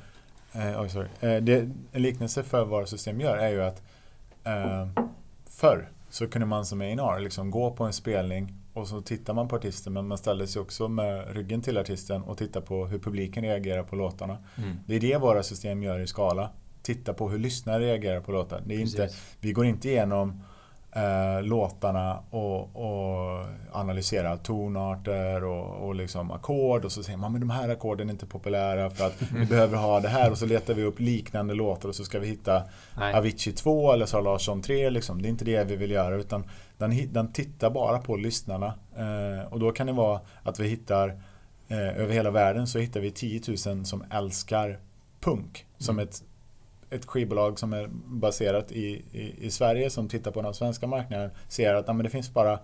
[0.53, 1.09] är, eh, oh, sorry.
[1.21, 3.83] Eh, det, en liknelse för vad våra system gör är ju att
[4.45, 4.89] eh,
[5.47, 9.49] förr så kunde man som A&R liksom gå på en spelning och så tittar man
[9.49, 12.99] på artisten men man ställer sig också med ryggen till artisten och tittar på hur
[12.99, 14.39] publiken reagerar på låtarna.
[14.57, 14.77] Mm.
[14.87, 16.51] Det är det våra system gör i skala.
[16.83, 18.63] Titta på hur lyssnare reagerar på låtar.
[18.67, 19.09] Det är inte,
[19.41, 20.43] vi går inte igenom
[20.95, 27.41] eh, låtarna och, och analysera tonarter och, och liksom ackord och så säger man men
[27.41, 30.47] de här ackorden är inte populära för att vi behöver ha det här och så
[30.47, 32.63] letar vi upp liknande låtar och så ska vi hitta
[32.99, 33.15] Nej.
[33.15, 35.23] Avicii 2 eller Sara Larsson 3 liksom.
[35.23, 36.45] Det är inte det vi vill göra utan
[36.79, 41.09] den, den tittar bara på lyssnarna eh, och då kan det vara att vi hittar
[41.69, 44.79] eh, över hela världen så hittar vi 10 000 som älskar
[45.21, 46.09] punk som mm.
[46.09, 46.23] ett
[46.95, 51.31] ett skivbolag som är baserat i, i, i, Sverige som tittar på den svenska marknaden
[51.49, 52.59] ser att ja, men det finns bara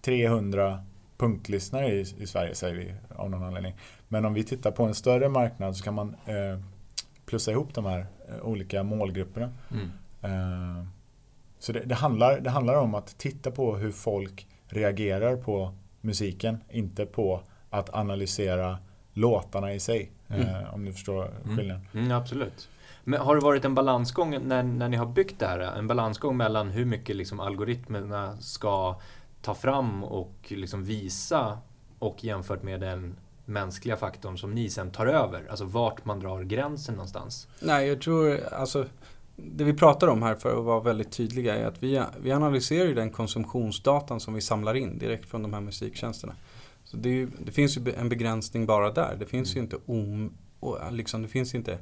[0.00, 0.84] 300
[1.16, 3.74] punktlyssnare i, i Sverige, säger vi av någon anledning.
[4.08, 6.60] Men om vi tittar på en större marknad så kan man eh,
[7.26, 9.52] plussa ihop de här eh, olika målgrupperna.
[9.70, 9.90] Mm.
[10.22, 10.84] Eh,
[11.58, 16.58] så det, det, handlar, det handlar om att titta på hur folk reagerar på musiken,
[16.70, 18.78] inte på att analysera
[19.12, 20.10] låtarna i sig.
[20.28, 20.48] Mm.
[20.48, 21.56] Eh, om du förstår mm.
[21.56, 21.86] skillnaden.
[21.94, 22.68] Mm, absolut.
[23.08, 25.58] Men har det varit en balansgång när, när ni har byggt det här?
[25.58, 29.00] En balansgång mellan hur mycket liksom algoritmerna ska
[29.42, 31.58] ta fram och liksom visa
[31.98, 35.46] och jämfört med den mänskliga faktorn som ni sen tar över?
[35.50, 37.48] Alltså vart man drar gränsen någonstans?
[37.60, 38.86] Nej, jag tror alltså
[39.36, 42.86] det vi pratar om här för att vara väldigt tydliga är att vi, vi analyserar
[42.86, 46.34] ju den konsumtionsdatan som vi samlar in direkt från de här musiktjänsterna.
[46.84, 49.16] Så det, ju, det finns ju en begränsning bara där.
[49.18, 49.56] Det finns mm.
[49.56, 50.32] ju inte om,
[50.90, 51.78] liksom, det finns inte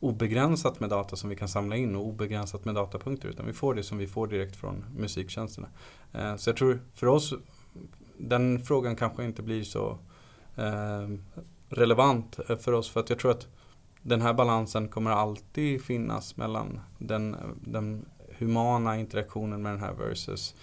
[0.00, 3.74] obegränsat med data som vi kan samla in och obegränsat med datapunkter utan vi får
[3.74, 5.68] det som vi får direkt från musiktjänsterna.
[6.12, 7.34] Eh, så jag tror för oss,
[8.18, 9.98] den frågan kanske inte blir så
[10.56, 11.08] eh,
[11.68, 13.46] relevant eh, för oss för att jag tror att
[14.02, 18.04] den här balansen kommer alltid finnas mellan den, den
[18.38, 20.54] humana interaktionen med den här versus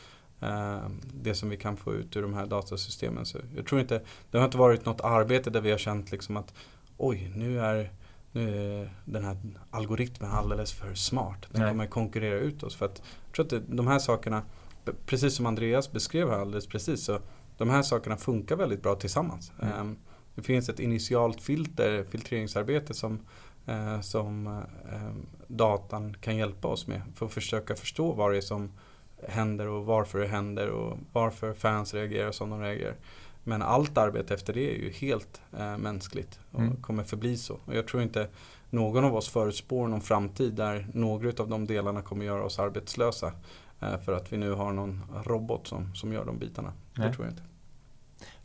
[1.14, 3.26] det som vi kan få ut ur de här datasystemen.
[3.26, 6.38] Så jag tror inte, det har inte varit något arbete där vi har känt liksom
[6.38, 6.54] att
[6.98, 7.92] oj, nu är
[8.34, 9.38] nu är den här
[9.72, 11.48] algoritmen alldeles för smart.
[11.52, 11.72] Den Nej.
[11.72, 12.76] kommer konkurrera ut oss.
[12.76, 14.42] För att, jag tror att de här sakerna,
[15.06, 17.20] precis som Andreas beskrev här alldeles precis, så
[17.58, 19.52] de här sakerna funkar väldigt bra tillsammans.
[19.62, 19.80] Mm.
[19.80, 19.98] Um,
[20.36, 23.20] det finns ett initialt filter, filtreringsarbete som,
[23.70, 25.16] uh, som uh,
[25.48, 28.72] datan kan hjälpa oss med för att försöka förstå vad det är som
[29.28, 32.96] händer och varför det händer och varför fans reagerar som de reagerar.
[33.44, 36.82] Men allt arbete efter det är ju helt eh, mänskligt och mm.
[36.82, 37.60] kommer förbli så.
[37.66, 38.28] Och jag tror inte
[38.70, 43.34] någon av oss förutspår någon framtid där några av de delarna kommer göra oss arbetslösa.
[43.82, 46.74] Eh, för att vi nu har någon robot som, som gör de bitarna.
[46.94, 47.08] Nej.
[47.08, 47.44] Det tror jag inte.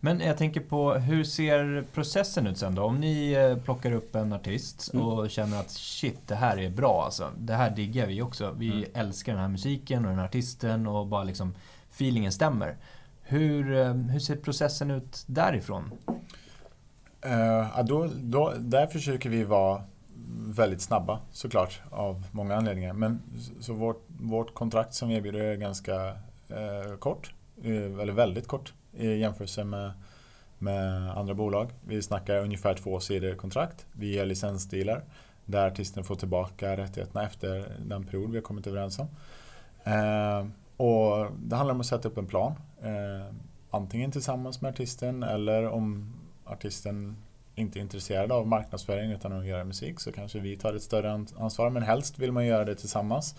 [0.00, 2.82] Men jag tänker på, hur ser processen ut sen då?
[2.82, 5.06] Om ni eh, plockar upp en artist mm.
[5.06, 7.30] och känner att shit, det här är bra alltså.
[7.38, 8.54] Det här diggar vi också.
[8.58, 8.90] Vi mm.
[8.94, 11.54] älskar den här musiken och den här artisten och bara liksom
[11.90, 12.76] feelingen stämmer.
[13.30, 15.90] Hur, eh, hur ser processen ut därifrån?
[17.26, 19.82] Uh, då, då, där försöker vi vara
[20.46, 22.92] väldigt snabba såklart av många anledningar.
[22.92, 23.22] Men
[23.60, 27.32] så vårt, vårt kontrakt som vi erbjuder är ganska uh, kort,
[27.64, 29.92] uh, eller väldigt kort i jämförelse med,
[30.58, 31.70] med andra bolag.
[31.86, 33.86] Vi snackar ungefär två sidor kontrakt.
[33.92, 35.02] Vi ger licensdealer
[35.44, 39.08] där artisten får tillbaka rättigheterna efter den period vi har kommit överens om.
[40.78, 42.52] Och det handlar om att sätta upp en plan.
[42.82, 43.34] Eh,
[43.70, 46.14] antingen tillsammans med artisten eller om
[46.44, 47.16] artisten
[47.54, 51.26] inte är intresserad av marknadsföring utan att göra musik så kanske vi tar ett större
[51.36, 51.70] ansvar.
[51.70, 53.34] Men helst vill man göra det tillsammans.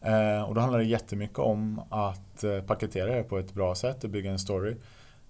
[0.00, 4.04] Eh, och då handlar det jättemycket om att eh, paketera det på ett bra sätt
[4.04, 4.76] och bygga en story.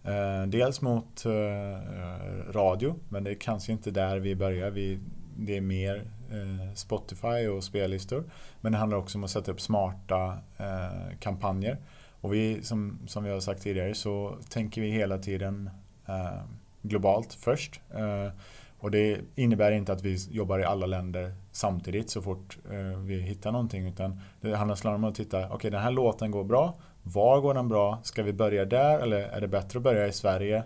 [0.04, 4.70] Eh, dels mot eh, eh radio, men det är kanske inte där vi börjar.
[4.70, 4.98] Vi,
[5.36, 8.24] det är mer Eh, Spotify och spellistor.
[8.60, 11.78] Men det handlar också om att sätta upp smarta eh, kampanjer.
[12.20, 15.70] Och vi, som, som vi har sagt tidigare, så tänker vi hela tiden
[16.06, 16.42] eh,
[16.82, 17.80] globalt först.
[17.94, 18.32] Eh,
[18.78, 23.20] och det innebär inte att vi jobbar i alla länder samtidigt så fort eh, vi
[23.20, 23.88] hittar någonting.
[23.88, 26.78] Utan det handlar snarare om att titta, okej okay, den här låten går bra.
[27.02, 28.00] Var går den bra?
[28.02, 30.64] Ska vi börja där eller är det bättre att börja i Sverige?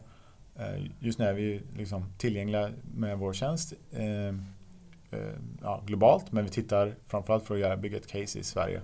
[0.59, 4.35] Eh, just nu är vi liksom tillgängliga med vår tjänst eh,
[5.63, 8.81] ja, globalt men vi tittar framförallt för att göra, bygga ett case i Sverige.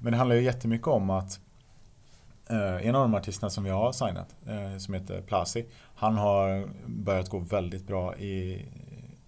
[0.00, 1.40] Men det handlar ju jättemycket om att
[2.82, 4.36] en av de artisterna som vi har signat,
[4.78, 8.66] som heter Plasi, han har börjat gå väldigt bra i,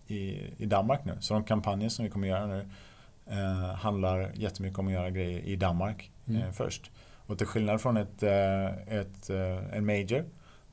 [0.07, 1.17] i, i Danmark nu.
[1.21, 2.69] Så de kampanjer som vi kommer göra nu
[3.27, 6.43] eh, handlar jättemycket om att göra grejer i Danmark mm.
[6.43, 6.91] eh, först.
[7.27, 8.67] Och till skillnad från ett, eh,
[8.99, 10.25] ett, eh, en major,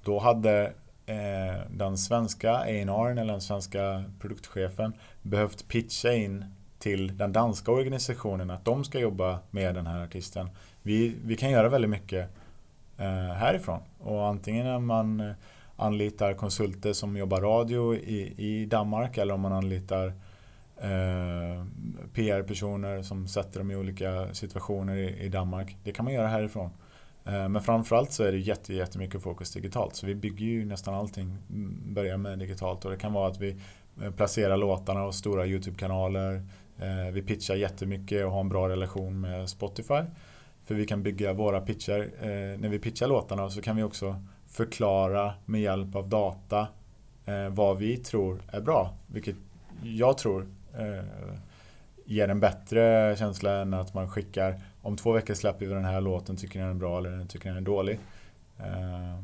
[0.03, 0.71] då hade eh,
[1.05, 6.45] Eh, den svenska A&R eller den svenska produktchefen behövt pitcha in
[6.79, 10.49] till den danska organisationen att de ska jobba med den här artisten.
[10.81, 12.29] Vi, vi kan göra väldigt mycket
[12.97, 13.79] eh, härifrån.
[13.99, 15.31] Och antingen när man eh,
[15.75, 20.07] anlitar konsulter som jobbar radio i, i Danmark eller om man anlitar
[20.77, 21.65] eh,
[22.13, 25.77] PR-personer som sätter dem i olika situationer i, i Danmark.
[25.83, 26.69] Det kan man göra härifrån.
[27.25, 29.95] Eh, men framförallt så är det jätte, jättemycket fokus digitalt.
[29.95, 32.85] Så vi bygger ju nästan allting, mm, börjar med digitalt.
[32.85, 33.57] Och det kan vara att vi
[34.01, 36.43] eh, placerar låtarna och stora YouTube-kanaler.
[36.79, 40.01] Eh, vi pitchar jättemycket och har en bra relation med Spotify.
[40.65, 42.09] För vi kan bygga våra pitchar.
[42.57, 46.67] När vi pitchar låtarna så kan vi också förklara med hjälp av data
[47.51, 48.93] vad vi tror är bra.
[49.07, 49.35] Vilket
[49.83, 50.47] jag tror
[52.05, 56.02] ger en bättre känsla än att man skickar om två veckor släpper vi den här
[56.02, 58.00] låten, tycker ni den är bra eller tycker ni den är dålig.
[58.60, 59.19] Eh,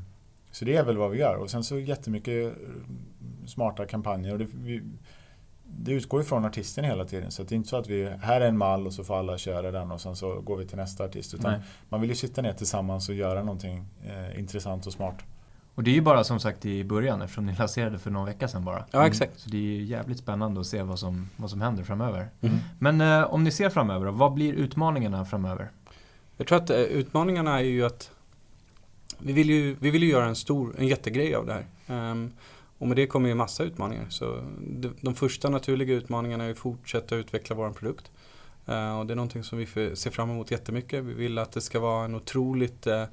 [0.52, 1.36] så det är väl vad vi gör.
[1.36, 2.54] Och sen så jättemycket
[3.46, 4.34] smarta kampanjer.
[4.34, 4.82] Och det, vi,
[5.64, 7.32] det utgår ifrån artisten hela tiden.
[7.32, 9.38] Så det är inte så att vi, här är en mall och så får alla
[9.38, 11.34] köra den och sen så går vi till nästa artist.
[11.34, 15.16] Utan man vill ju sitta ner tillsammans och göra någonting eh, intressant och smart.
[15.76, 18.48] Och det är ju bara som sagt i början eftersom ni lanserade för någon vecka
[18.48, 18.86] sedan bara.
[18.92, 19.40] Ja, exakt.
[19.40, 22.30] Så det är ju jävligt spännande att se vad som, vad som händer framöver.
[22.42, 22.58] Mm.
[22.80, 25.70] Men eh, om ni ser framöver då, vad blir utmaningarna framöver?
[26.38, 28.12] Jag tror att eh, utmaningarna är ju att
[29.18, 32.12] vi vill ju, vi vill ju göra en stor, en jättegrej av det här.
[32.12, 32.32] Um,
[32.78, 34.06] och med det kommer ju massa utmaningar.
[34.10, 38.12] Så de, de första naturliga utmaningarna är att fortsätta utveckla vår produkt.
[38.70, 41.04] Uh, och det är någonting som vi ser fram emot jättemycket.
[41.04, 43.04] Vi vill att det ska vara en otroligt uh,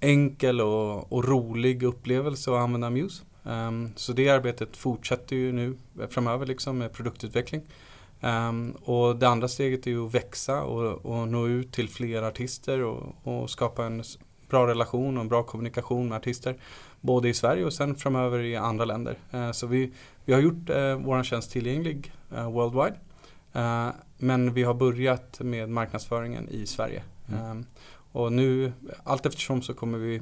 [0.00, 3.22] enkel och, och, rolig upplevelse att använda Muse.
[3.42, 5.76] Um, så det arbetet fortsätter ju nu
[6.08, 7.62] framöver liksom med produktutveckling.
[8.20, 12.22] Um, och det andra steget är ju att växa och, och nå ut till fler
[12.22, 14.04] artister och, och, skapa en
[14.48, 16.56] bra relation och en bra kommunikation med artister.
[17.00, 19.16] Både i Sverige och sen framöver i andra länder.
[19.34, 19.92] Uh, så vi,
[20.24, 22.96] vi har gjort uh, vår tjänst tillgänglig uh, worldwide.
[23.56, 27.02] Uh, men vi har börjat med marknadsföringen i Sverige.
[27.28, 27.50] Mm.
[27.50, 27.66] Um,
[28.12, 28.72] och nu,
[29.04, 30.20] allt eftersom så kommer vi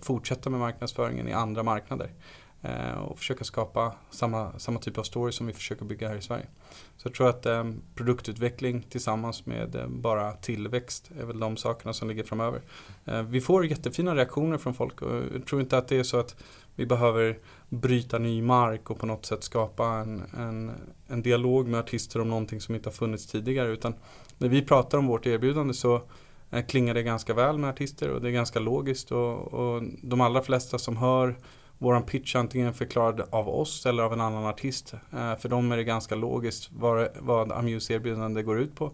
[0.00, 2.10] fortsätta med marknadsföringen i andra marknader.
[2.64, 6.22] Eh, och försöka skapa samma, samma typ av story som vi försöker bygga här i
[6.22, 6.46] Sverige.
[6.96, 11.92] Så jag tror att eh, produktutveckling tillsammans med eh, bara tillväxt är väl de sakerna
[11.92, 12.60] som ligger framöver.
[13.04, 16.16] Eh, vi får jättefina reaktioner från folk och jag tror inte att det är så
[16.16, 16.36] att
[16.74, 20.72] vi behöver bryta ny mark och på något sätt skapa en, en,
[21.06, 23.68] en dialog med artister om någonting som inte har funnits tidigare.
[23.68, 23.94] Utan
[24.38, 26.02] när vi pratar om vårt erbjudande så
[26.54, 30.20] Eh, klingar det ganska väl med artister och det är ganska logiskt och, och de
[30.20, 31.36] allra flesta som hör
[31.78, 34.94] våran pitch antingen förklarad av oss eller av en annan artist.
[35.12, 38.92] Eh, för dem är det ganska logiskt vad, vad Amuse erbjudande går ut på.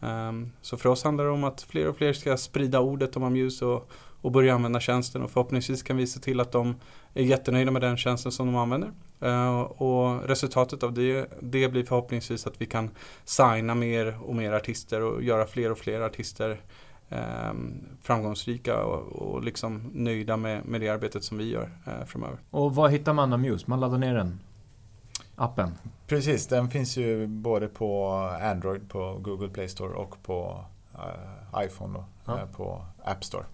[0.00, 3.24] Ehm, så för oss handlar det om att fler och fler ska sprida ordet om
[3.24, 3.90] Amuse och,
[4.20, 6.74] och börja använda tjänsten och förhoppningsvis kan vi se till att de
[7.14, 8.92] är jättenöjda med den tjänsten som de använder.
[9.20, 12.90] Eh, och resultatet av det, det blir förhoppningsvis att vi kan
[13.24, 16.60] signa mer och mer artister och göra fler och fler artister
[18.02, 22.38] framgångsrika och, och liksom nöjda med, med det arbetet som vi gör eh, framöver.
[22.50, 23.64] Och var hittar man Amuse?
[23.68, 24.40] Man laddar ner den?
[25.36, 25.74] Appen?
[26.06, 31.98] Precis, den finns ju både på Android på Google Play Store och på uh, iPhone
[31.98, 32.32] då, ja.
[32.32, 33.44] uh, på App Store.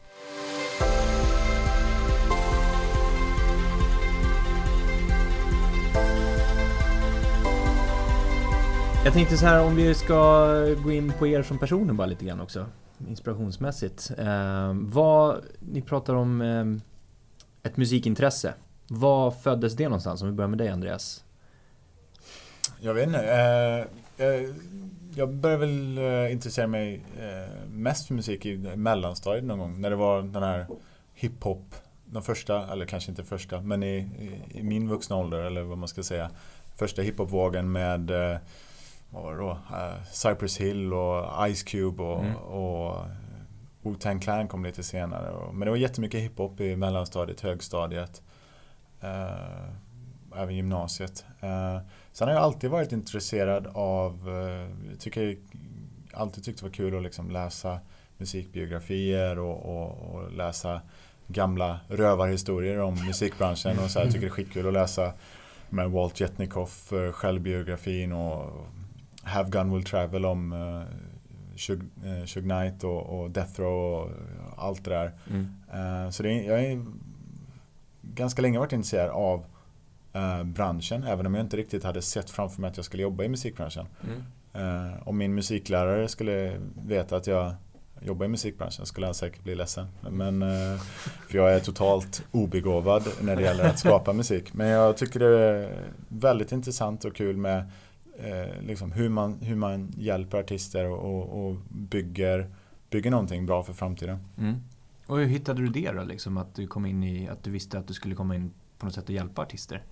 [9.05, 10.47] Jag tänkte så här om vi ska
[10.85, 12.67] gå in på er som personer bara lite grann också.
[13.09, 14.11] Inspirationsmässigt.
[14.18, 16.64] Eh, vad, ni pratar om eh,
[17.68, 18.54] ett musikintresse.
[18.88, 20.22] Var föddes det någonstans?
[20.22, 21.24] Om vi börjar med dig Andreas.
[22.80, 23.18] Jag vet inte.
[23.18, 24.50] Ehm, eh, eh
[25.16, 25.98] jag började väl
[26.33, 29.80] intressera mig eh, mest för musik i mellanstadiet någon gång.
[29.80, 30.66] När det var den här
[31.14, 35.62] hiphop, de första, eller kanske inte första, men i, i, i min vuxna ålder eller
[35.62, 36.30] vad man ska säga.
[36.76, 38.38] Första hiphopvågen med eh,
[39.14, 39.50] vad var det då?
[39.50, 41.24] Uh, Cypress Hill och
[41.55, 42.37] Ice Cube och, mm.
[42.37, 43.05] och
[43.83, 45.31] Wu-Tang Clan kom lite senare.
[45.31, 48.22] Och, men det var jättemycket hiphop i mellanstadiet, högstadiet.
[49.05, 49.70] Uh,
[50.37, 51.24] även gymnasiet.
[51.42, 51.79] Uh,
[52.12, 55.37] sen har jag alltid varit intresserad av, uh, jag tycker
[56.12, 57.79] alltid tyckt det var kul att liksom läsa
[58.16, 60.81] musikbiografier och, och, och, läsa
[61.27, 63.79] gamla rövarhistorier om musikbranschen.
[63.79, 65.12] Och så här, jag tycker det är skitkul att läsa
[65.70, 68.66] med Walt Jetnikoff, självbiografin och
[69.24, 70.82] Have Gun Will Travel om uh,
[71.56, 74.10] Shug, uh, Shug Knight och, och, Death Row och
[74.56, 75.12] allt det där.
[75.30, 76.12] Mm.
[76.12, 76.84] Så det är, jag är
[78.02, 79.44] ganska länge varit intresserad av
[80.44, 83.28] branschen även om jag inte riktigt hade sett framför mig att jag skulle jobba i
[83.28, 83.87] musikbranschen.
[84.04, 84.22] Mm.
[84.56, 87.54] Uh, om min musiklärare skulle veta att jag
[88.00, 89.87] jobbar i musikbranschen skulle han säkert bli ledsen.
[90.10, 90.80] Men, uh,
[91.28, 94.54] för jag är totalt obegåvad när det gäller att skapa musik.
[94.54, 95.70] Men jag tycker det är
[96.08, 97.70] väldigt intressant och kul med
[98.18, 102.50] eh, liksom hur, man, hur man hjälper artister och, och, bygger,
[102.90, 104.18] bygger någonting bra för framtiden.
[104.38, 104.55] Mm.
[105.07, 106.03] Och hur hittade du det då?
[106.03, 108.87] Liksom, att du kom in i, att du visste att du skulle komma in på
[108.87, 109.83] något sätt och hjälpa artister?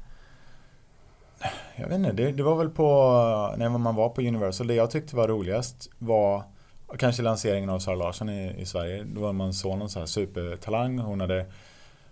[1.77, 2.85] Jag vet inte, det, det var väl på
[3.59, 4.67] när man var på Universal.
[4.67, 6.45] Det jag tyckte var roligast var
[6.99, 9.05] kanske lanseringen av Sara Larsson i, i Sverige.
[9.05, 10.99] Då var man såg någon så här supertalang.
[10.99, 11.47] Hon hade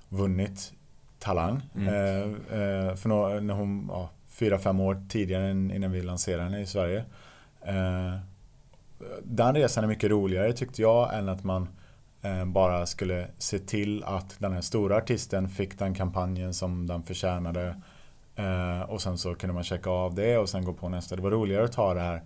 [0.09, 0.73] vunnit
[1.19, 1.63] Talang.
[1.75, 1.89] Mm.
[1.89, 2.23] Eh,
[2.61, 6.67] eh, för några, när hon, ja, fyra, fem år tidigare innan vi lanserade henne i
[6.67, 7.05] Sverige.
[7.63, 8.15] Eh,
[9.23, 11.69] den resan är mycket roligare tyckte jag än att man
[12.23, 17.03] eh, bara skulle se till att den här stora artisten fick den kampanjen som den
[17.03, 17.77] förtjänade.
[18.37, 21.17] Eh, och sen så kunde man checka av det och sen gå på nästa.
[21.17, 22.23] Det var roligare att ta det här,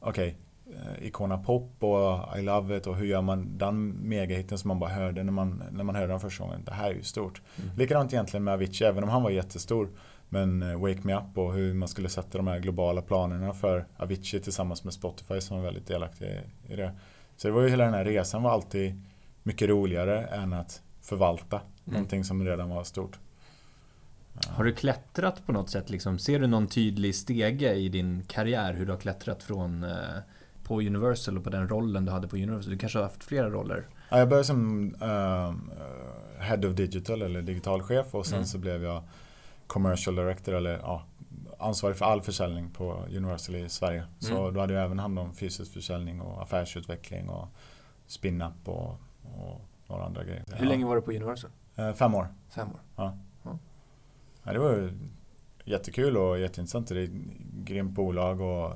[0.00, 4.68] okej, okay, Icona Pop och I Love It och hur gör man den megahitten som
[4.68, 6.62] man bara hörde när man, när man hörde den första gången.
[6.64, 7.42] Det här är ju stort.
[7.56, 7.76] Mm.
[7.76, 9.88] Likadant egentligen med Avicii, även om han var jättestor
[10.28, 13.86] men eh, Wake Me Up och hur man skulle sätta de här globala planerna för
[13.96, 16.92] Avicii tillsammans med Spotify som var väldigt delaktig i det.
[17.36, 19.02] Så det var ju hela den här resan var alltid
[19.42, 21.70] mycket roligare än att förvalta mm.
[21.84, 23.18] någonting som redan var stort.
[24.48, 25.90] Har du klättrat på något sätt?
[25.90, 26.18] Liksom?
[26.18, 29.90] Ser du någon tydlig stege i din karriär hur du har klättrat från eh,
[30.62, 32.70] på Universal och på den rollen du hade på Universal?
[32.70, 33.86] Du kanske har haft flera roller?
[34.10, 35.54] Ja, jag började som uh,
[36.42, 38.46] Head of Digital eller digitalchef och sen mm.
[38.46, 39.02] så blev jag
[39.66, 41.02] commercial director eller ja,
[41.58, 44.04] ansvarig för all försäljning på Universal i Sverige.
[44.18, 44.54] Så mm.
[44.54, 47.48] då hade jag även hand om fysisk försäljning och affärsutveckling och
[48.06, 50.44] spin-up och, och några andra grejer.
[50.54, 51.50] Hur länge var du på Universal?
[51.76, 52.28] Eh, fem år.
[52.48, 52.80] Fem år?
[52.96, 53.18] Ja.
[53.44, 53.58] Mm.
[54.42, 54.90] ja det var
[55.64, 56.88] jättekul och jätteintressant.
[56.88, 57.10] Det är ett
[57.64, 58.72] grymt bolag och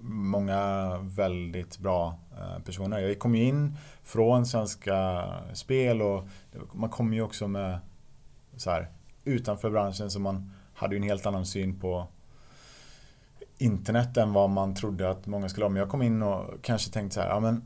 [0.00, 2.98] många väldigt bra eh, personer.
[2.98, 6.28] Jag kom ju in från Svenska Spel och
[6.72, 7.78] man kommer ju också med
[8.56, 8.88] så här,
[9.28, 12.06] utanför branschen så man hade ju en helt annan syn på
[13.58, 15.70] internet än vad man trodde att många skulle ha.
[15.70, 17.62] Men jag kom in och kanske tänkte så här, ja men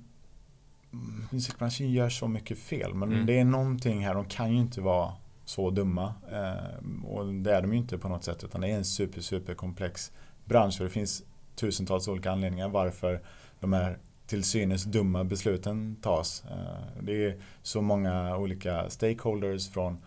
[1.31, 2.94] musikbranschen gör så mycket fel.
[2.94, 3.27] Men mm.
[3.27, 5.12] det är någonting här, de kan ju inte vara
[5.44, 6.14] så dumma.
[6.33, 9.20] Eh, och det är de ju inte på något sätt utan det är en super,
[9.20, 10.12] super komplex
[10.44, 11.22] bransch och det finns
[11.55, 13.22] tusentals olika anledningar varför
[13.61, 16.44] de här till synes dumma besluten tas.
[16.51, 19.98] Eh, det är så många olika stakeholders från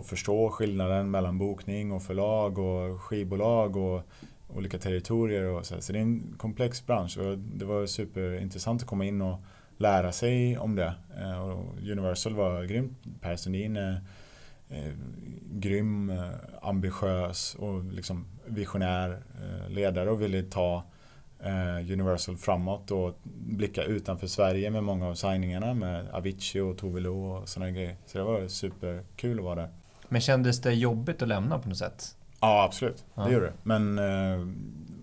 [0.00, 4.02] och förstå skillnaden mellan bokning och förlag och skivbolag och
[4.48, 5.44] olika territorier.
[5.44, 5.80] Och så.
[5.80, 9.40] så det är en komplex bransch och det var superintressant att komma in och
[9.76, 10.94] lära sig om det.
[11.20, 12.98] Eh, och Universal var grymt.
[13.20, 14.00] Per Sundin är
[14.68, 14.92] eh,
[15.52, 16.30] grym, eh,
[16.62, 19.22] ambitiös och liksom visionär
[19.68, 20.84] ledare och ville ta
[21.92, 27.24] Universal framåt och blicka utanför Sverige med många av signingarna med Avicii och Tove Lo
[27.24, 27.96] och sådana grejer.
[28.06, 29.68] Så det var superkul att vara där.
[30.10, 32.16] Men kändes det jobbigt att lämna på något sätt?
[32.40, 33.04] Ja, absolut.
[33.14, 33.22] Ja.
[33.22, 33.52] Det gjorde det.
[33.62, 34.46] Men eh,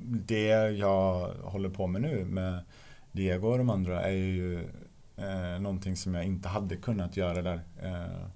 [0.02, 2.60] det jag håller på med nu med
[3.12, 4.68] Diego och de andra är ju
[5.18, 7.62] Eh, någonting som jag inte hade kunnat göra där.
[7.84, 8.28] Eh,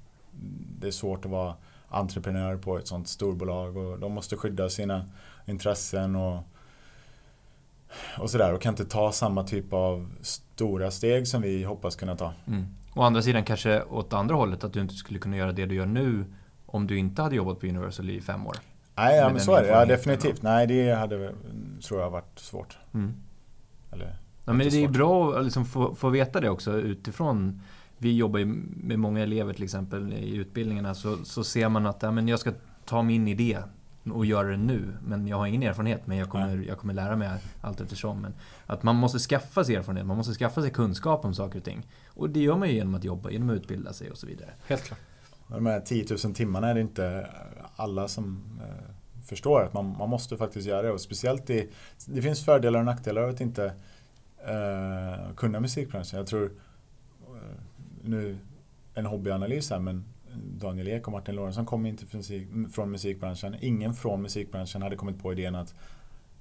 [0.80, 1.56] det är svårt att vara
[1.90, 5.06] entreprenör på ett sånt storbolag och de måste skydda sina
[5.46, 6.44] intressen och,
[8.20, 12.16] och sådär och kan inte ta samma typ av stora steg som vi hoppas kunna
[12.16, 12.34] ta.
[12.48, 12.68] Mm.
[12.96, 15.76] Å andra sidan kanske åt andra hållet att du inte skulle kunna göra det du
[15.76, 16.26] gör nu
[16.72, 18.56] om du inte hade jobbat på Universal i fem år.
[18.96, 19.68] Nej, ja, men så är det.
[19.68, 20.42] Ja, definitivt.
[20.42, 21.34] Nej, det hade
[21.84, 22.78] tror jag varit svårt.
[22.94, 23.14] Mm.
[23.92, 24.16] Eller,
[24.46, 24.94] Ja, men det är Jättesvårt.
[24.94, 27.62] bra att liksom få, få veta det också utifrån.
[27.98, 28.46] Vi jobbar ju
[28.84, 30.94] med många elever till exempel i utbildningarna.
[30.96, 32.52] Så, så ser man att ja, men jag ska
[32.86, 33.58] ta min idé
[34.14, 34.94] och göra det nu.
[35.08, 36.08] Men jag har ingen erfarenhet.
[36.08, 37.30] Men jag kommer, jag kommer lära mig
[37.62, 38.22] allt eftersom.
[38.22, 38.34] Men
[38.66, 40.06] att man måste skaffa sig erfarenhet.
[40.06, 41.88] Man måste skaffa sig kunskap om saker och ting.
[42.08, 44.50] Och det gör man ju genom att jobba, genom att utbilda sig och så vidare.
[44.68, 45.00] Helt klart.
[45.52, 47.28] De här 10 000 timmarna är det inte
[47.76, 48.92] alla som eh,
[49.26, 50.92] förstår att man, man måste faktiskt göra det.
[50.92, 51.70] Och speciellt i,
[52.06, 53.74] det finns fördelar och nackdelar av att inte
[54.46, 56.18] eh, kunna musikbranschen.
[56.18, 56.52] Jag tror,
[57.22, 57.60] eh,
[58.04, 58.38] nu
[58.94, 60.04] en hobbyanalys här, men
[60.36, 62.24] Daniel Ek och Martin Lorentzon kom inte från,
[62.70, 63.56] från musikbranschen.
[63.60, 65.76] Ingen från musikbranschen hade kommit på idén att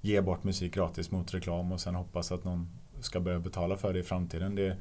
[0.00, 2.68] ge bort musik gratis mot reklam och sen hoppas att någon
[3.00, 4.54] ska börja betala för det i framtiden.
[4.54, 4.76] Det,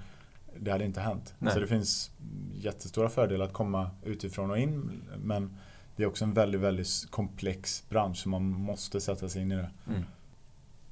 [0.60, 1.34] det hade inte hänt.
[1.40, 1.54] Nej.
[1.54, 2.12] Så det finns
[2.54, 5.02] jättestora fördelar att komma utifrån och in.
[5.18, 5.58] Men
[5.96, 9.56] det är också en väldigt, väldigt komplex bransch så man måste sätta sig in i
[9.56, 9.70] det.
[9.88, 10.04] Mm.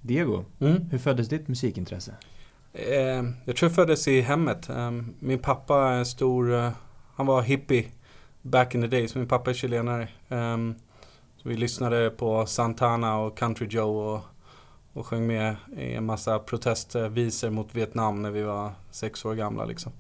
[0.02, 0.82] Diego, Mm.
[0.92, 2.16] hur föddes ditt musikintresse?
[2.74, 4.70] Eh, jag tror jag föddes i hemmet.
[4.70, 6.72] Eh, min pappa är en stor, eh,
[7.16, 7.86] han var hippie
[8.42, 9.16] back in the days.
[9.16, 10.04] Min pappa är chilenare.
[10.30, 10.58] Eh,
[11.38, 14.22] så vi lyssnade på Santana och Country Joe och,
[14.98, 19.66] och sjöng med i en massa protestvisor mot Vietnam när vi var sex år gamla.
[19.66, 19.92] Liksom.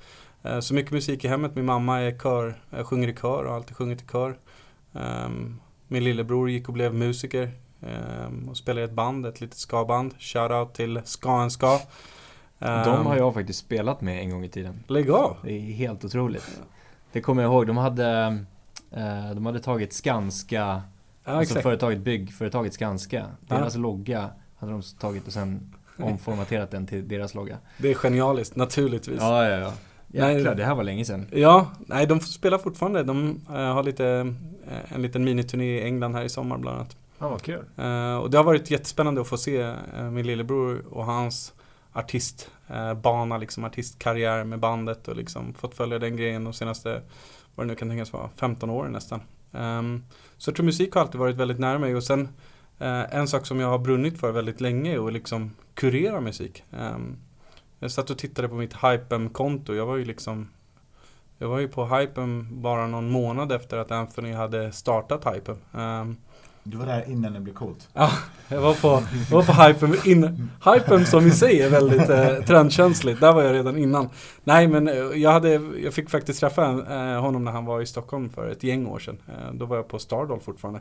[0.43, 1.56] Eh, så mycket musik i hemmet.
[1.56, 4.38] Min mamma är kör, eh, sjunger i kör och har alltid sjungit i kör.
[4.93, 5.30] Eh,
[5.88, 10.14] min lillebror gick och blev musiker eh, och spelade i ett band, ett litet ska-band.
[10.20, 11.80] Shoutout till Ska en Ska.
[12.60, 14.84] De har jag faktiskt spelat med en gång i tiden.
[14.88, 15.38] Lägg av!
[15.43, 16.62] Det är helt otroligt.
[17.12, 17.68] Det kommer jag ihåg.
[17.68, 18.38] De hade,
[18.91, 20.82] eh, de hade tagit Skanska,
[21.28, 23.26] Ja, alltså företaget, byggföretaget Skanska.
[23.48, 27.58] Deras logga hade de tagit och sen omformaterat den till deras logga.
[27.78, 29.18] Det är genialiskt, naturligtvis.
[29.22, 29.74] Ja, Ja, ja, ja.
[30.08, 30.36] Nej.
[30.36, 31.28] Jäklar, det här var länge sedan.
[31.78, 33.03] nej de spelar fortfarande.
[33.03, 34.34] De eh, har lite,
[34.68, 36.97] eh, en liten miniturné i England här i sommar bland annat.
[37.20, 37.66] Ja, vad kul.
[37.78, 39.74] Eh, och det har varit jättespännande att få se
[40.12, 41.53] min lillebror och hans
[41.93, 47.01] artistbana, liksom artistkarriär med bandet och liksom fått följa den grejen de senaste,
[47.55, 49.22] vad det nu kan tänkas vara, 15 åren nästan.
[49.53, 50.03] Ehm,
[50.38, 52.30] så jag tror musik har alltid varit väldigt nära mig och sen
[52.80, 56.63] Eh, en sak som jag har brunnit för väldigt länge är att liksom kurera musik.
[56.71, 57.17] Ehm,
[57.80, 60.49] jag satt och tittade på mitt Hypem-konto, jag var ju liksom
[61.38, 65.57] jag var ju på Hypem bara någon månad efter att Anthony hade startat Hypem.
[65.73, 66.17] Ehm,
[66.70, 67.89] du var där innan det blev coolt.
[67.93, 68.09] Ja,
[68.47, 72.45] jag var på, jag var på hypen, in, hypen som i sig är väldigt eh,
[72.45, 73.22] trendkänsligt.
[73.22, 74.09] Där var jag redan innan.
[74.43, 75.49] Nej men eh, jag, hade,
[75.84, 78.99] jag fick faktiskt träffa eh, honom när han var i Stockholm för ett gäng år
[78.99, 79.18] sedan.
[79.28, 80.80] Eh, då var jag på Stardoll fortfarande.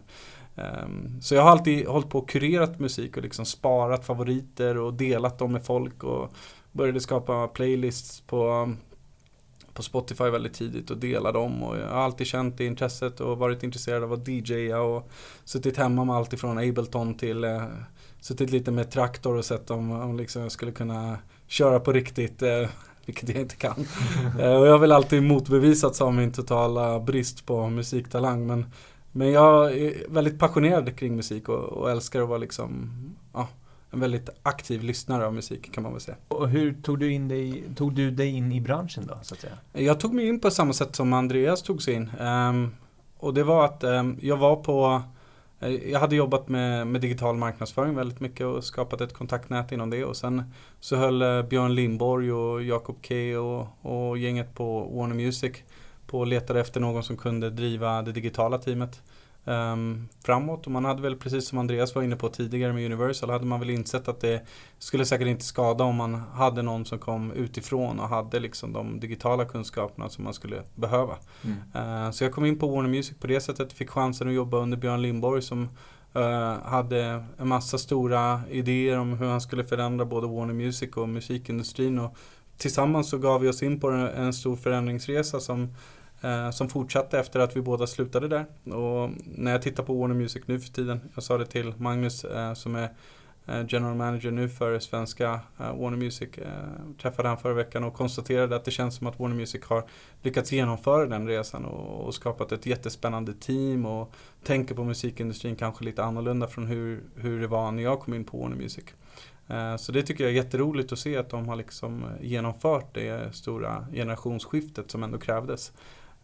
[0.56, 4.94] Ehm, så jag har alltid hållit på och kurerat musik och liksom sparat favoriter och
[4.94, 6.32] delat dem med folk och
[6.72, 8.72] började skapa playlists på
[9.76, 13.38] på Spotify väldigt tidigt och dela dem och jag har alltid känt det intresset och
[13.38, 15.10] varit intresserad av att DJa och
[15.44, 17.62] suttit hemma med allt ifrån Ableton till eh,
[18.20, 22.42] suttit lite med traktor och sett om, om liksom jag skulle kunna köra på riktigt,
[22.42, 22.68] eh,
[23.06, 23.86] vilket jag inte kan.
[24.40, 28.66] eh, och jag har väl alltid motbevisats av min totala brist på musiktalang men,
[29.12, 32.90] men jag är väldigt passionerad kring musik och, och älskar att vara liksom,
[33.32, 33.48] ja,
[33.90, 36.16] en väldigt aktiv lyssnare av musik kan man väl säga.
[36.28, 39.40] Och hur tog du, in dig, tog du dig in i branschen då, så att
[39.40, 39.58] säga?
[39.72, 42.10] Jag tog mig in på samma sätt som Andreas tog sig in.
[42.20, 42.74] Ehm,
[43.18, 45.02] och det var att ehm, jag var på
[45.60, 49.90] eh, jag hade jobbat med, med digital marknadsföring väldigt mycket och skapat ett kontaktnät inom
[49.90, 50.42] det och sen
[50.80, 55.52] så höll eh, Björn Lindborg och Jakob K och, och gänget på Warner Music
[56.06, 59.02] på och letade efter någon som kunde driva det digitala teamet
[59.46, 63.30] ehm, framåt och man hade väl precis som Andreas var inne på tidigare med Universal
[63.30, 64.46] hade man väl insett att det
[64.78, 69.00] skulle säkert inte skada om man hade någon som kom utifrån och hade liksom de
[69.00, 71.16] digitala kunskaperna som man skulle behöva.
[71.44, 71.56] Mm.
[72.06, 74.58] Eh, Så jag kom in på Warner Music på det sättet, fick chansen att jobba
[74.58, 75.68] under Björn Lindborg som
[76.14, 81.08] eh, hade en massa stora idéer om hur han skulle förändra både Warner Music och
[81.08, 81.98] musikindustrin.
[81.98, 82.16] Och
[82.56, 85.74] tillsammans så gav vi oss in på en en stor förändringsresa som,
[86.20, 88.74] Eh, som fortsatte efter att vi båda slutade där.
[88.74, 92.24] Och när jag tittar på Warner Music nu för tiden, jag sa det till Magnus
[92.24, 92.88] eh, som är
[93.46, 96.28] eh, general manager nu för svenska Warner Music.
[97.02, 99.84] Träffade han förra veckan och konstaterade att det känns som att Warner Music har
[100.22, 104.12] lyckats genomföra den resan och, skapat ett jättespännande team och
[104.44, 108.24] tänker på musikindustrin kanske lite annorlunda från hur, hur det var när jag kom in
[108.24, 108.84] på Warner Music.
[109.78, 113.86] Så det tycker jag är jätteroligt att se att de har liksom genomfört det stora
[113.92, 115.72] generationsskiftet som ändå krävdes.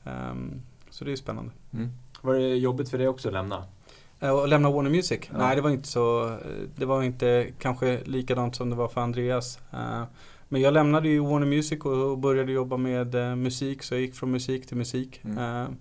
[0.05, 1.51] Ehm, så det är spännande.
[1.73, 1.89] Mm.
[2.21, 3.65] Var det jobbigt för dig också att lämna?
[4.21, 5.21] Eh, att lämna Warner Music?
[5.33, 5.39] Ja.
[5.39, 6.37] Nej, det var inte så.
[6.77, 9.59] Det var inte kanske likadant som det var för Andreas.
[9.73, 10.03] Eh,
[10.49, 14.31] men jag lämnade ju Warner Music och började jobba med musik, så jag gick från
[14.31, 15.21] musik till musik.
[15.25, 15.77] Mm.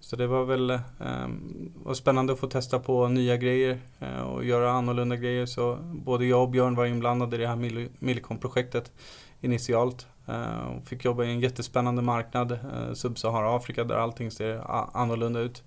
[0.00, 1.28] Så det var väl eh,
[1.74, 5.46] var spännande att få testa på nya grejer eh, och göra annorlunda grejer.
[5.46, 7.56] Så både jag och Björn var inblandade i det här
[7.98, 8.92] Millicom-projektet
[9.40, 10.06] initialt.
[10.26, 14.62] Eh, och fick jobba i en jättespännande marknad, eh, Sub-Sahara-Afrika, där allting ser
[14.96, 15.62] annorlunda ut.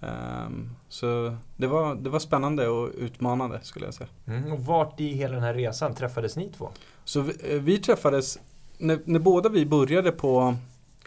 [0.00, 4.08] Um, så det var, det var spännande och utmanande skulle jag säga.
[4.26, 6.68] Mm, och vart i hela den här resan träffades ni två?
[7.04, 8.38] Så vi, eh, vi träffades,
[8.78, 10.56] när, när båda vi började på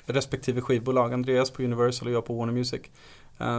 [0.06, 2.82] respektive skivbolag, Andreas på Universal och jag på Warner Music.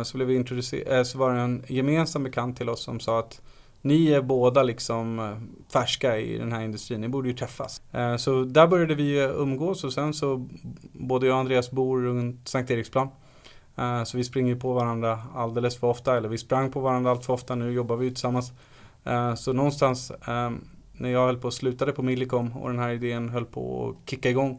[0.05, 3.41] Så, blev vi introducer- så var det en gemensam bekant till oss som sa att
[3.83, 5.37] ni är båda liksom eh,
[5.73, 7.83] färska i den här industrin, ni borde ju träffas.
[7.93, 10.49] Eh, så där började vi umgås och sen så
[10.93, 13.09] både jag och Andreas bor runt Sankt Eriksplan.
[13.77, 17.25] Eh, så vi springer på varandra alldeles för ofta, eller vi sprang på varandra allt
[17.25, 18.53] för ofta, nu jobbar vi tillsammans.
[19.37, 20.13] så någonstans
[20.93, 24.11] när jag höll på och slutade på Millicom och den här idén höll på att
[24.11, 24.59] kicka igång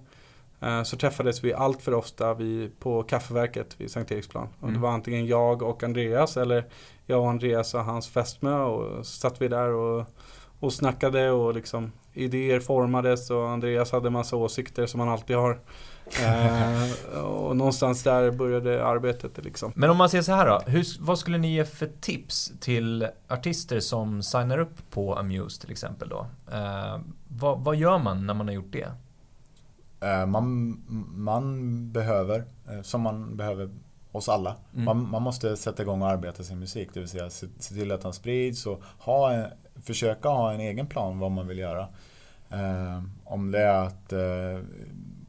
[0.83, 2.37] så träffades vi allt för ofta
[2.79, 4.47] på kaffeverket vid Sankt Eriksplan.
[4.59, 4.73] Och mm.
[4.73, 6.65] det var antingen jag och Andreas eller
[7.05, 10.05] jag och Andreas och hans fästmö och så satt vi där och,
[10.59, 15.59] och snackade och liksom idéer formades och Andreas hade massa åsikter som han alltid har.
[16.23, 19.71] eh, och någonstans där började arbetet liksom.
[19.75, 23.07] Men om man säger så här då, hur, vad skulle ni ge för tips till
[23.27, 26.25] artister som signar upp på Amuse till exempel då?
[26.51, 28.91] Eh, vad, vad gör man när man har gjort det?
[30.01, 30.77] Eh, man,
[31.15, 33.69] man behöver, eh, som man behöver
[34.11, 34.55] oss alla.
[34.73, 34.85] Mm.
[34.85, 36.89] Man, man, måste sätta igång och arbeta sin musik.
[36.93, 39.45] Det vill säga se, se till att den sprids och ha en,
[39.81, 41.87] försöka ha en egen plan vad man vill göra.
[42.49, 44.59] Eh, om det är att eh,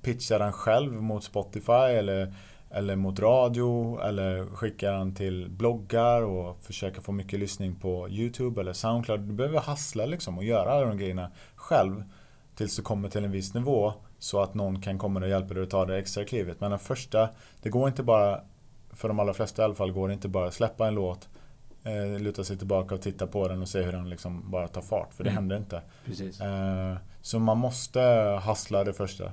[0.03, 2.35] pitcha den själv mot Spotify eller,
[2.71, 8.61] eller mot radio eller skicka den till bloggar och försöka få mycket lyssning på YouTube
[8.61, 9.21] eller Soundcloud.
[9.21, 12.05] Du behöver hassla liksom och göra alla de grejerna själv
[12.55, 13.93] tills du kommer till en viss nivå
[14.23, 16.61] så att någon kan komma och hjälpa dig att ta det extra klivet.
[16.61, 17.29] Men den första,
[17.63, 18.41] det går inte bara,
[18.91, 21.29] för de allra flesta i alla fall, går det inte bara att släppa en låt,
[21.85, 24.81] eh, luta sig tillbaka och titta på den och se hur den liksom bara tar
[24.81, 25.15] fart.
[25.15, 25.43] För det mm.
[25.43, 25.83] händer inte.
[26.05, 26.41] Precis.
[26.41, 28.01] Eh, så man måste
[28.43, 29.25] hassla det första.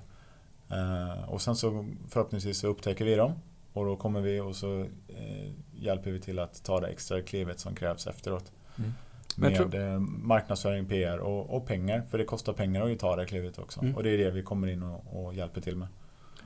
[0.70, 3.34] Eh, och sen så förhoppningsvis så upptäcker vi dem.
[3.74, 7.60] Och då kommer vi och så eh, hjälper vi till att ta det extra klivet
[7.60, 8.52] som krävs efteråt.
[8.78, 8.94] Mm.
[9.40, 10.00] Med tror...
[10.28, 12.04] marknadsföring, PR och, och, pengar.
[12.12, 13.82] För det kostar pengar att ta det klivet också.
[13.82, 13.96] Mm.
[13.96, 15.88] Och det är det vi kommer in och, och, hjälper till med.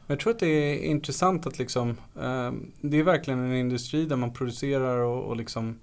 [0.07, 1.89] Jag tror att det är intressant att liksom,
[2.21, 5.79] eh, det är verkligen en industri där man producerar och, och liksom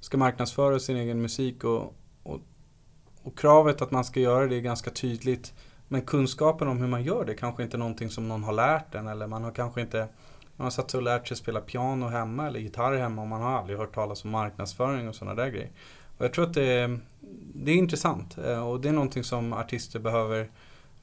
[0.00, 2.40] ska marknadsföra sin egen musik och, och,
[3.22, 5.54] och, kravet att man ska göra det är ganska tydligt.
[5.88, 8.94] Men kunskapen om hur man gör det kanske inte är någonting som någon har lärt
[8.94, 10.08] en eller man har kanske inte
[10.56, 13.40] man har satt sig och lärt sig spela piano hemma eller gitarr hemma och man
[13.40, 15.70] har aldrig hört talas om marknadsföring och sådana där grejer.
[16.18, 17.00] Och jag tror att det är,
[17.54, 20.50] det är intressant eh, och det är någonting som artister behöver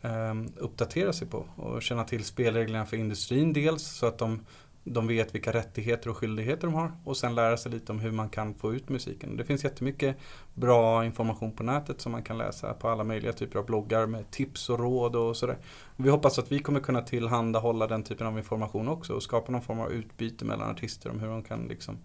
[0.02, 4.46] ehm, uppdatera sig på och känna till spelreglerna för industrin dels så att de,
[4.84, 8.12] de vet vilka rättigheter och skyldigheter de har och sen lära sig lite om hur
[8.12, 9.38] man kan få ut musiken.
[9.38, 10.18] Det finns jättemycket
[10.54, 14.32] bra information på nätet som man kan läsa på alla möjliga typer av bloggar med
[14.32, 15.58] tips och råd och sådär.
[15.96, 19.62] Vi hoppas att vi kommer kunna tillhandahålla den typen av information också och skapa någon
[19.62, 21.98] form av utbyte mellan artister om hur de kan liksom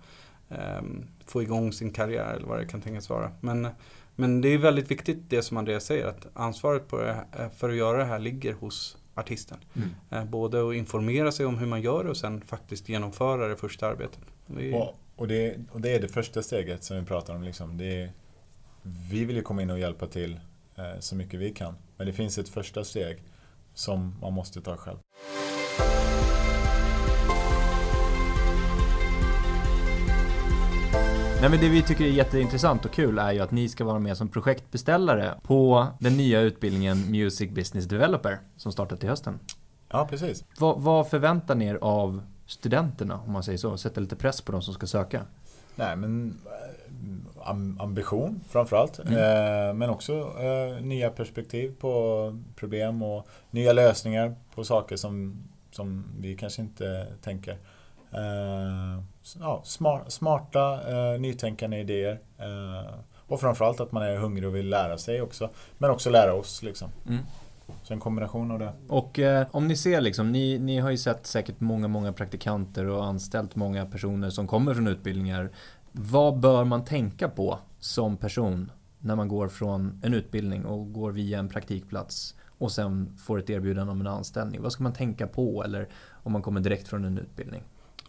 [1.27, 3.33] få igång sin karriär eller vad det kan tänkas vara.
[3.41, 3.69] Men,
[4.15, 7.25] men det är väldigt viktigt det som Andreas säger att ansvaret på det,
[7.57, 9.59] för att göra det här ligger hos artisten.
[9.77, 9.89] Mm.
[10.11, 13.87] Eh, både att informera sig om hur man gör och sen faktiskt genomföra det första
[13.87, 14.21] arbetet.
[14.47, 14.75] Det är...
[14.75, 17.43] och, och, det, och det är det första steget som vi pratar om.
[17.43, 17.79] Liksom.
[17.79, 18.13] Det är,
[18.83, 20.41] vi vill ju komma in och hjälpa till
[20.77, 21.75] eh, så mycket vi kan.
[21.97, 23.23] Men det finns ett första steg
[23.75, 24.99] som man måste ta själv.
[31.41, 33.99] Nej men det vi tycker är jätteintressant och kul är ju att ni ska vara
[33.99, 39.39] med som projektbeställare på den nya utbildningen Music Business Developer som startar till hösten.
[39.89, 40.45] Ja, precis.
[40.59, 43.77] Vad, vad förväntar ni er av studenterna, om man säger så?
[43.77, 45.23] Sätta lite press på de som ska söka.
[45.75, 46.41] Nej, men
[47.47, 48.99] eh, ambition framförallt.
[48.99, 49.13] Mm.
[49.13, 56.05] Eh, men också eh, nya perspektiv på problem och nya lösningar på saker som, som
[56.21, 57.59] vi kanske inte tänker.
[58.13, 59.03] Eh,
[59.41, 59.63] ja,
[60.09, 62.19] smarta, eh, nytänkande idéer.
[62.39, 62.95] Eh,
[63.29, 65.51] och framförallt att man är hungrig och vill lära sig också.
[65.79, 66.89] Men också lära oss liksom.
[67.09, 67.23] Mm.
[67.83, 68.73] Så en kombination av det.
[68.89, 72.87] Och eh, om ni ser liksom, ni, ni har ju sett säkert många, många praktikanter
[72.87, 75.51] och anställt många personer som kommer från utbildningar.
[75.93, 81.13] Vad bör man tänka på som person när man går från en utbildning och går
[81.13, 84.63] via en praktikplats och sen får ett erbjudande om en anställning?
[84.63, 85.89] Vad ska man tänka på eller
[86.23, 87.63] om man kommer direkt från en utbildning?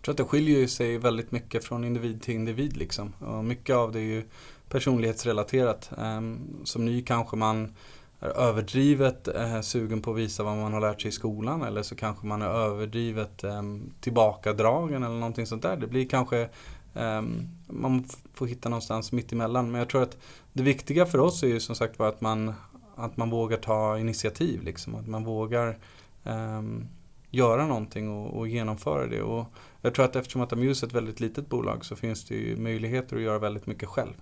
[0.07, 2.77] Jag tror att det skiljer sig väldigt mycket från individ till individ.
[2.77, 3.13] Liksom.
[3.19, 4.23] Och mycket av det är ju
[4.69, 5.91] personlighetsrelaterat.
[5.97, 7.73] Ehm, som ny kanske man
[8.19, 11.83] är överdrivet eh, sugen på att visa vad man har lärt sig i skolan eller
[11.83, 13.61] så kanske man är överdrivet eh,
[14.01, 15.77] tillbakadragen eller någonting sånt där.
[15.77, 16.49] Det blir kanske
[16.93, 17.21] eh,
[17.67, 19.71] man får hitta någonstans mitt emellan.
[19.71, 20.17] Men jag tror att
[20.53, 22.53] det viktiga för oss är ju som sagt var att man,
[22.95, 24.63] att man vågar ta initiativ.
[24.63, 24.95] Liksom.
[24.95, 25.77] Att man vågar
[26.23, 26.87] ehm,
[27.29, 29.21] göra någonting och, och, genomföra det.
[29.21, 29.45] Och
[29.81, 32.57] jag tror att eftersom att Amuse är ett väldigt litet bolag så finns det ju
[32.57, 34.13] möjligheter att göra väldigt mycket själv.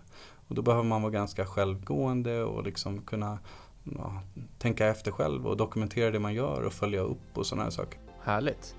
[0.47, 3.39] Och då behöver man vara ganska självgående och liksom kunna
[3.84, 4.22] ja,
[4.58, 7.99] tänka efter själv och dokumentera det man gör och följa upp och sådana här saker.
[8.24, 8.76] Härligt.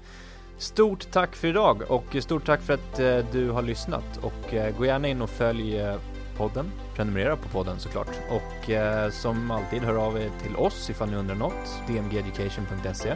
[0.59, 4.77] Stort tack för idag och stort tack för att eh, du har lyssnat och eh,
[4.79, 5.97] gå gärna in och följ eh,
[6.37, 11.11] podden, prenumerera på podden såklart och eh, som alltid hör av er till oss ifall
[11.11, 13.13] ni undrar något, dmgeducation.se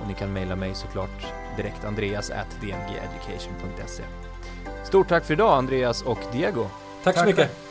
[0.00, 4.02] och ni kan mejla mig såklart direkt andreas at dmgeducation.se.
[4.84, 6.66] Stort tack för idag Andreas och Diego.
[7.04, 7.65] Tack så tack mycket.